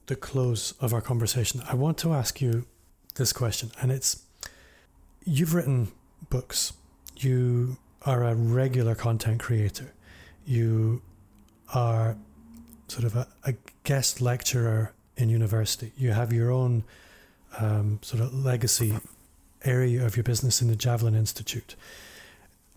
[0.06, 2.66] the close of our conversation, I want to ask you
[3.14, 4.24] this question, and it's
[5.24, 5.92] you've written
[6.30, 6.72] books,
[7.16, 9.92] you are a regular content creator,
[10.44, 11.02] you
[11.72, 12.16] are
[12.88, 13.54] sort of a, a
[13.84, 16.84] guest lecturer in university, you have your own
[17.58, 18.98] um, sort of legacy
[19.64, 21.76] area of your business in the Javelin Institute.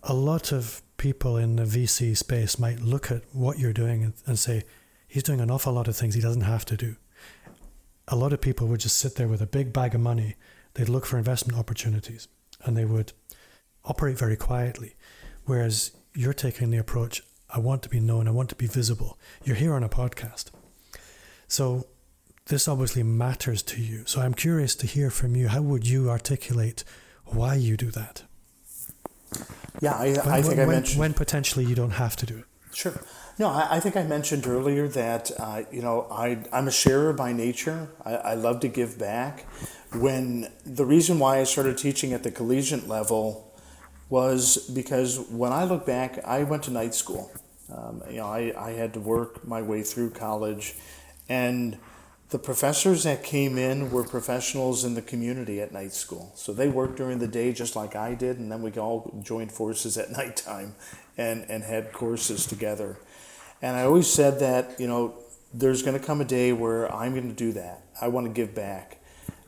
[0.04, 4.14] A lot of people in the VC space might look at what you're doing and,
[4.26, 4.64] and say,
[5.06, 6.96] he's doing an awful lot of things he doesn't have to do
[8.08, 10.36] a lot of people would just sit there with a big bag of money.
[10.74, 12.28] They'd look for investment opportunities
[12.64, 13.12] and they would
[13.84, 14.94] operate very quietly.
[15.44, 19.18] Whereas you're taking the approach I want to be known, I want to be visible.
[19.44, 20.50] You're here on a podcast.
[21.46, 21.86] So
[22.46, 24.04] this obviously matters to you.
[24.06, 25.48] So I'm curious to hear from you.
[25.48, 26.82] How would you articulate
[27.24, 28.24] why you do that?
[29.80, 31.00] Yeah, I, when, I think when, I mentioned.
[31.00, 32.44] When potentially you don't have to do it.
[32.72, 33.00] Sure.
[33.38, 37.12] No, I, I, think I mentioned earlier that uh, you know I I'm a sharer
[37.12, 37.88] by nature.
[38.04, 39.46] I, I love to give back.
[39.92, 43.54] When the reason why I started teaching at the collegiate level
[44.08, 47.30] was because when I look back, I went to night school.
[47.74, 50.74] Um, you know, I, I had to work my way through college,
[51.28, 51.78] and
[52.30, 56.32] the professors that came in were professionals in the community at night school.
[56.34, 59.52] So they worked during the day just like I did, and then we all joined
[59.52, 60.74] forces at nighttime
[61.16, 62.98] and, and had courses together.
[63.62, 65.14] And I always said that, you know,
[65.54, 67.82] there's going to come a day where I'm going to do that.
[68.00, 69.00] I want to give back.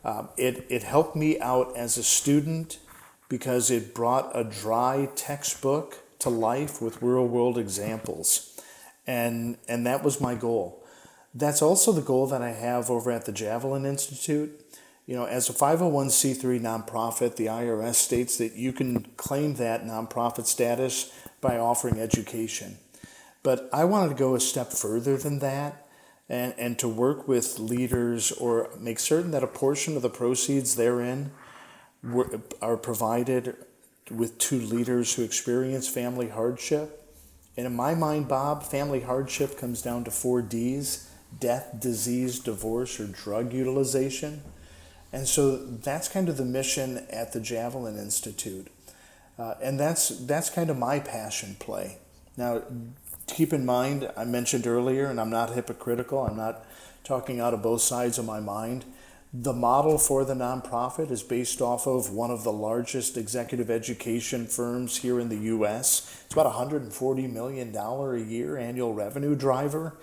[0.03, 2.79] Um, it, it helped me out as a student
[3.27, 8.59] because it brought a dry textbook to life with real world examples.
[9.05, 10.78] And, and that was my goal.
[11.39, 14.61] That's also the goal that I have over at the Javelin Institute.
[15.05, 20.45] You know, as a 501c3 nonprofit, the IRS states that you can claim that nonprofit
[20.45, 22.77] status by offering education.
[23.41, 25.87] But I wanted to go a step further than that
[26.27, 30.75] and, and to work with leaders or make certain that a portion of the proceeds
[30.75, 31.31] therein
[32.03, 33.55] were, are provided
[34.11, 37.01] with two leaders who experience family hardship.
[37.55, 42.99] And in my mind, Bob, family hardship comes down to four D's death, disease, divorce,
[42.99, 44.41] or drug utilization.
[45.11, 48.67] And so that's kind of the mission at the Javelin Institute.
[49.37, 51.97] Uh, and that's, that's kind of my passion play.
[52.37, 52.63] Now,
[53.27, 56.65] keep in mind, I mentioned earlier, and I'm not hypocritical, I'm not
[57.03, 58.85] talking out of both sides of my mind.
[59.31, 64.47] The model for the nonprofit is based off of one of the largest executive education
[64.47, 66.23] firms here in the US.
[66.25, 69.97] It's about $140 million a year annual revenue driver.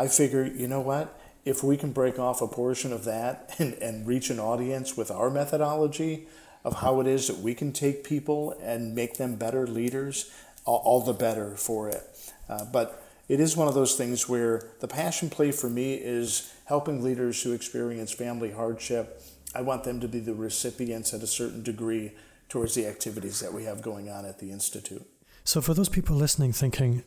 [0.00, 1.20] I figure, you know what?
[1.44, 5.10] If we can break off a portion of that and, and reach an audience with
[5.10, 6.26] our methodology
[6.64, 10.32] of how it is that we can take people and make them better leaders,
[10.64, 12.02] all, all the better for it.
[12.48, 16.50] Uh, but it is one of those things where the passion play for me is
[16.64, 19.22] helping leaders who experience family hardship.
[19.54, 22.12] I want them to be the recipients at a certain degree
[22.48, 25.06] towards the activities that we have going on at the Institute.
[25.44, 27.04] So, for those people listening thinking,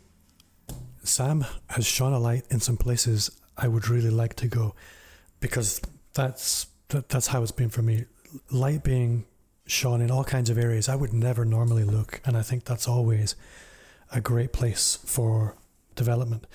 [1.04, 4.74] Sam has shone a light in some places I would really like to go
[5.40, 5.82] because
[6.14, 8.06] that's that, that's how it's been for me.
[8.50, 9.26] Light being
[9.66, 12.88] shone in all kinds of areas I would never normally look, and I think that's
[12.88, 13.36] always
[14.12, 15.56] a great place for
[15.96, 16.48] development.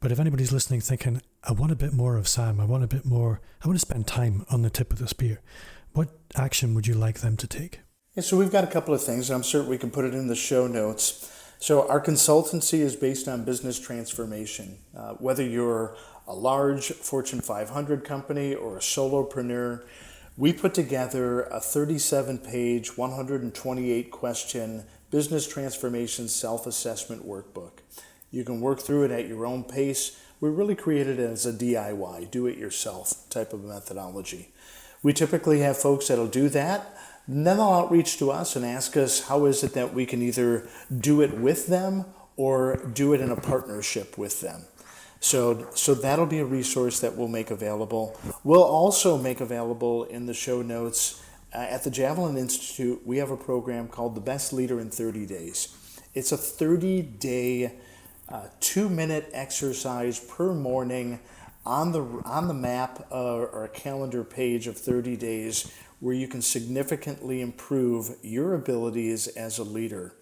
[0.00, 2.88] But if anybody's listening thinking, I want a bit more of Sam, I want a
[2.88, 5.40] bit more, I want to spend time on the tip of the spear,
[5.92, 7.80] what action would you like them to take?
[8.14, 9.30] Yeah, so we've got a couple of things.
[9.30, 11.31] I'm certain we can put it in the show notes.
[11.62, 14.78] So our consultancy is based on business transformation.
[14.96, 15.96] Uh, whether you're
[16.26, 19.84] a large Fortune 500 company or a solopreneur,
[20.36, 24.82] we put together a 37 page, 128 question
[25.12, 27.74] business transformation self assessment workbook.
[28.32, 30.20] You can work through it at your own pace.
[30.40, 34.48] We really created it as a DIY, do it yourself type of methodology.
[35.04, 36.98] We typically have folks that'll do that.
[37.28, 40.68] Then they'll outreach to us and ask us how is it that we can either
[40.96, 42.04] do it with them
[42.36, 44.64] or do it in a partnership with them.
[45.20, 48.18] So, so that'll be a resource that we'll make available.
[48.42, 51.22] We'll also make available in the show notes
[51.54, 55.26] uh, at the Javelin Institute, we have a program called The Best Leader in 30
[55.26, 55.76] Days.
[56.14, 57.74] It's a 30 day
[58.28, 61.20] uh, two minute exercise per morning
[61.66, 65.70] on the, on the map uh, or a calendar page of 30 days
[66.02, 70.14] where you can significantly improve your abilities as a leader.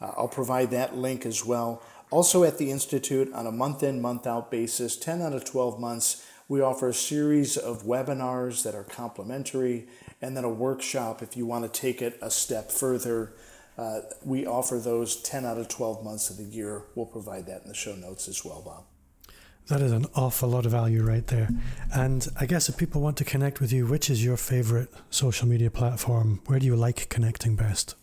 [0.00, 1.82] Uh, I'll provide that link as well.
[2.10, 5.78] Also, at the Institute, on a month in, month out basis, 10 out of 12
[5.78, 9.86] months, we offer a series of webinars that are complimentary
[10.22, 13.34] and then a workshop if you want to take it a step further
[13.78, 16.82] uh, we offer those 10 out of 12 months of the year.
[16.96, 18.87] We'll provide that in the show notes as well, Bob.
[19.68, 21.50] That is an awful lot of value right there.
[21.94, 25.46] And I guess if people want to connect with you, which is your favorite social
[25.46, 26.40] media platform?
[26.46, 27.94] Where do you like connecting best?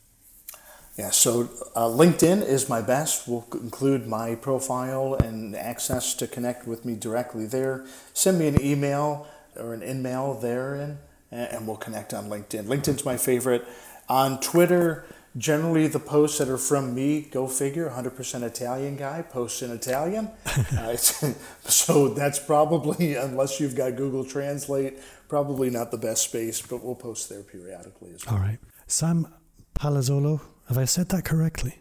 [0.96, 3.28] Yeah, so uh, LinkedIn is my best.
[3.28, 7.86] We'll include my profile and access to connect with me directly there.
[8.14, 11.00] Send me an email or an email therein,
[11.32, 12.66] and we'll connect on LinkedIn.
[12.66, 13.66] LinkedIn's my favorite.
[14.08, 15.04] On Twitter,
[15.38, 20.30] Generally, the posts that are from me, go figure, 100% Italian guy, posts in Italian.
[20.78, 26.84] uh, so that's probably, unless you've got Google Translate, probably not the best space, but
[26.84, 28.36] we'll post there periodically as well.
[28.36, 28.60] All right.
[28.88, 29.28] Sam
[29.74, 31.80] Palazzolo, have I said that correctly?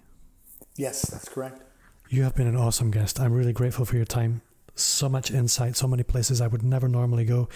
[0.77, 1.63] Yes, that's correct.
[2.09, 3.21] You have been an awesome guest.
[3.21, 4.43] I'm really grateful for your time.
[4.75, 7.49] So much insight, so many places I would never normally go.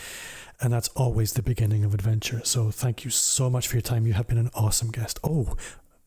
[0.61, 2.41] And that's always the beginning of adventure.
[2.45, 4.07] So thank you so much for your time.
[4.07, 5.19] You have been an awesome guest.
[5.25, 5.57] Oh,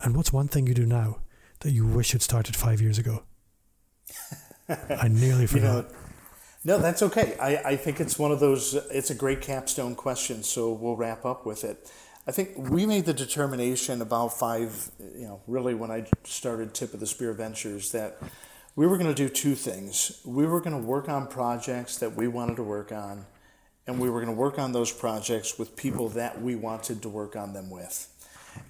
[0.04, 1.20] and what's one thing you do now
[1.60, 3.24] that you wish had started five years ago?
[4.70, 5.86] I nearly forgot.
[5.86, 5.98] You know,
[6.64, 7.36] no, that's okay.
[7.40, 11.26] I, I think it's one of those, it's a great capstone question, so we'll wrap
[11.26, 11.92] up with it.
[12.28, 16.94] I think we made the determination about five, you know, really when I started Tip
[16.94, 18.20] of the Spear Ventures that
[18.76, 20.22] we were going to do two things.
[20.24, 23.26] We were going to work on projects that we wanted to work on,
[23.88, 27.10] and we were going to work on those projects with people that we wanted to
[27.10, 28.11] work on them with.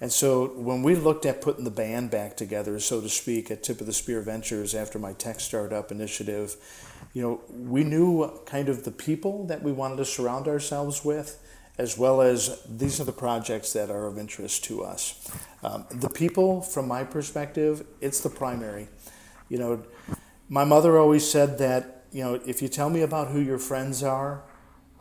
[0.00, 3.62] And so when we looked at putting the band back together, so to speak, at
[3.62, 6.56] Tip of the Spear Ventures after my tech startup initiative,
[7.12, 11.38] you know, we knew kind of the people that we wanted to surround ourselves with,
[11.78, 15.30] as well as these are the projects that are of interest to us.
[15.62, 18.88] Um, the people, from my perspective, it's the primary.
[19.48, 19.82] You know,
[20.48, 24.02] my mother always said that, you know, if you tell me about who your friends
[24.02, 24.42] are,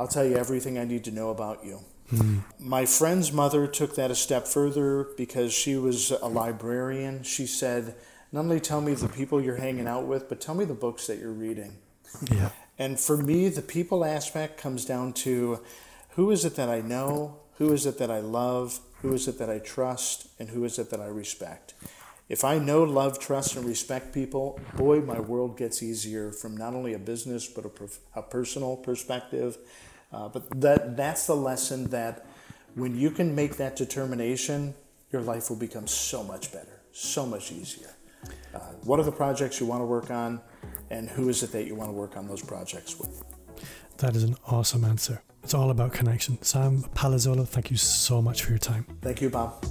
[0.02, 1.80] I'll tell you everything I need to know about you.
[2.12, 2.42] Mm.
[2.58, 7.22] My friend's mother took that a step further because she was a librarian.
[7.22, 7.94] She said,
[8.32, 11.06] not only tell me the people you're hanging out with, but tell me the books
[11.06, 11.78] that you're reading.
[12.32, 12.50] Yeah.
[12.80, 15.60] And for me, the people aspect comes down to
[16.16, 19.38] who is it that I know, who is it that I love, who is it
[19.38, 21.76] that I trust, and who is it that I respect.
[22.28, 26.74] If I know, love, trust, and respect people, boy, my world gets easier from not
[26.74, 29.60] only a business but a, a personal perspective.
[30.14, 32.26] Uh, but that that's the lesson that
[32.76, 34.74] when you can make that determination,
[35.12, 37.90] your life will become so much better, so much easier.
[38.54, 40.42] Uh, what are the projects you want to work on,
[40.90, 43.24] and who is it that you want to work on those projects with?
[43.98, 45.22] That is an awesome answer.
[45.44, 46.42] It's all about connection.
[46.44, 48.86] Sam Palazzolo, thank you so much for your time.
[49.02, 49.66] Thank you, Bob.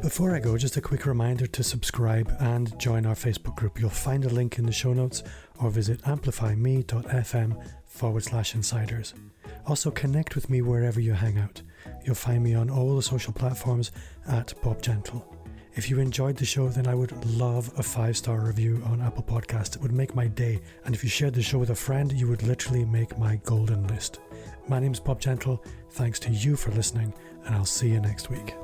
[0.00, 3.80] Before I go, just a quick reminder to subscribe and join our Facebook group.
[3.80, 5.22] You'll find a link in the show notes
[5.60, 9.14] or visit amplifyme.fm forward slash insiders.
[9.66, 11.62] Also, connect with me wherever you hang out.
[12.04, 13.92] You'll find me on all the social platforms
[14.26, 15.24] at Bob Gentle.
[15.76, 19.24] If you enjoyed the show, then I would love a five star review on Apple
[19.24, 19.74] Podcast.
[19.74, 20.60] It would make my day.
[20.84, 23.86] And if you shared the show with a friend, you would literally make my golden
[23.88, 24.20] list.
[24.68, 25.64] My name's Bob Gentle.
[25.90, 27.12] Thanks to you for listening,
[27.44, 28.54] and I'll see you next week.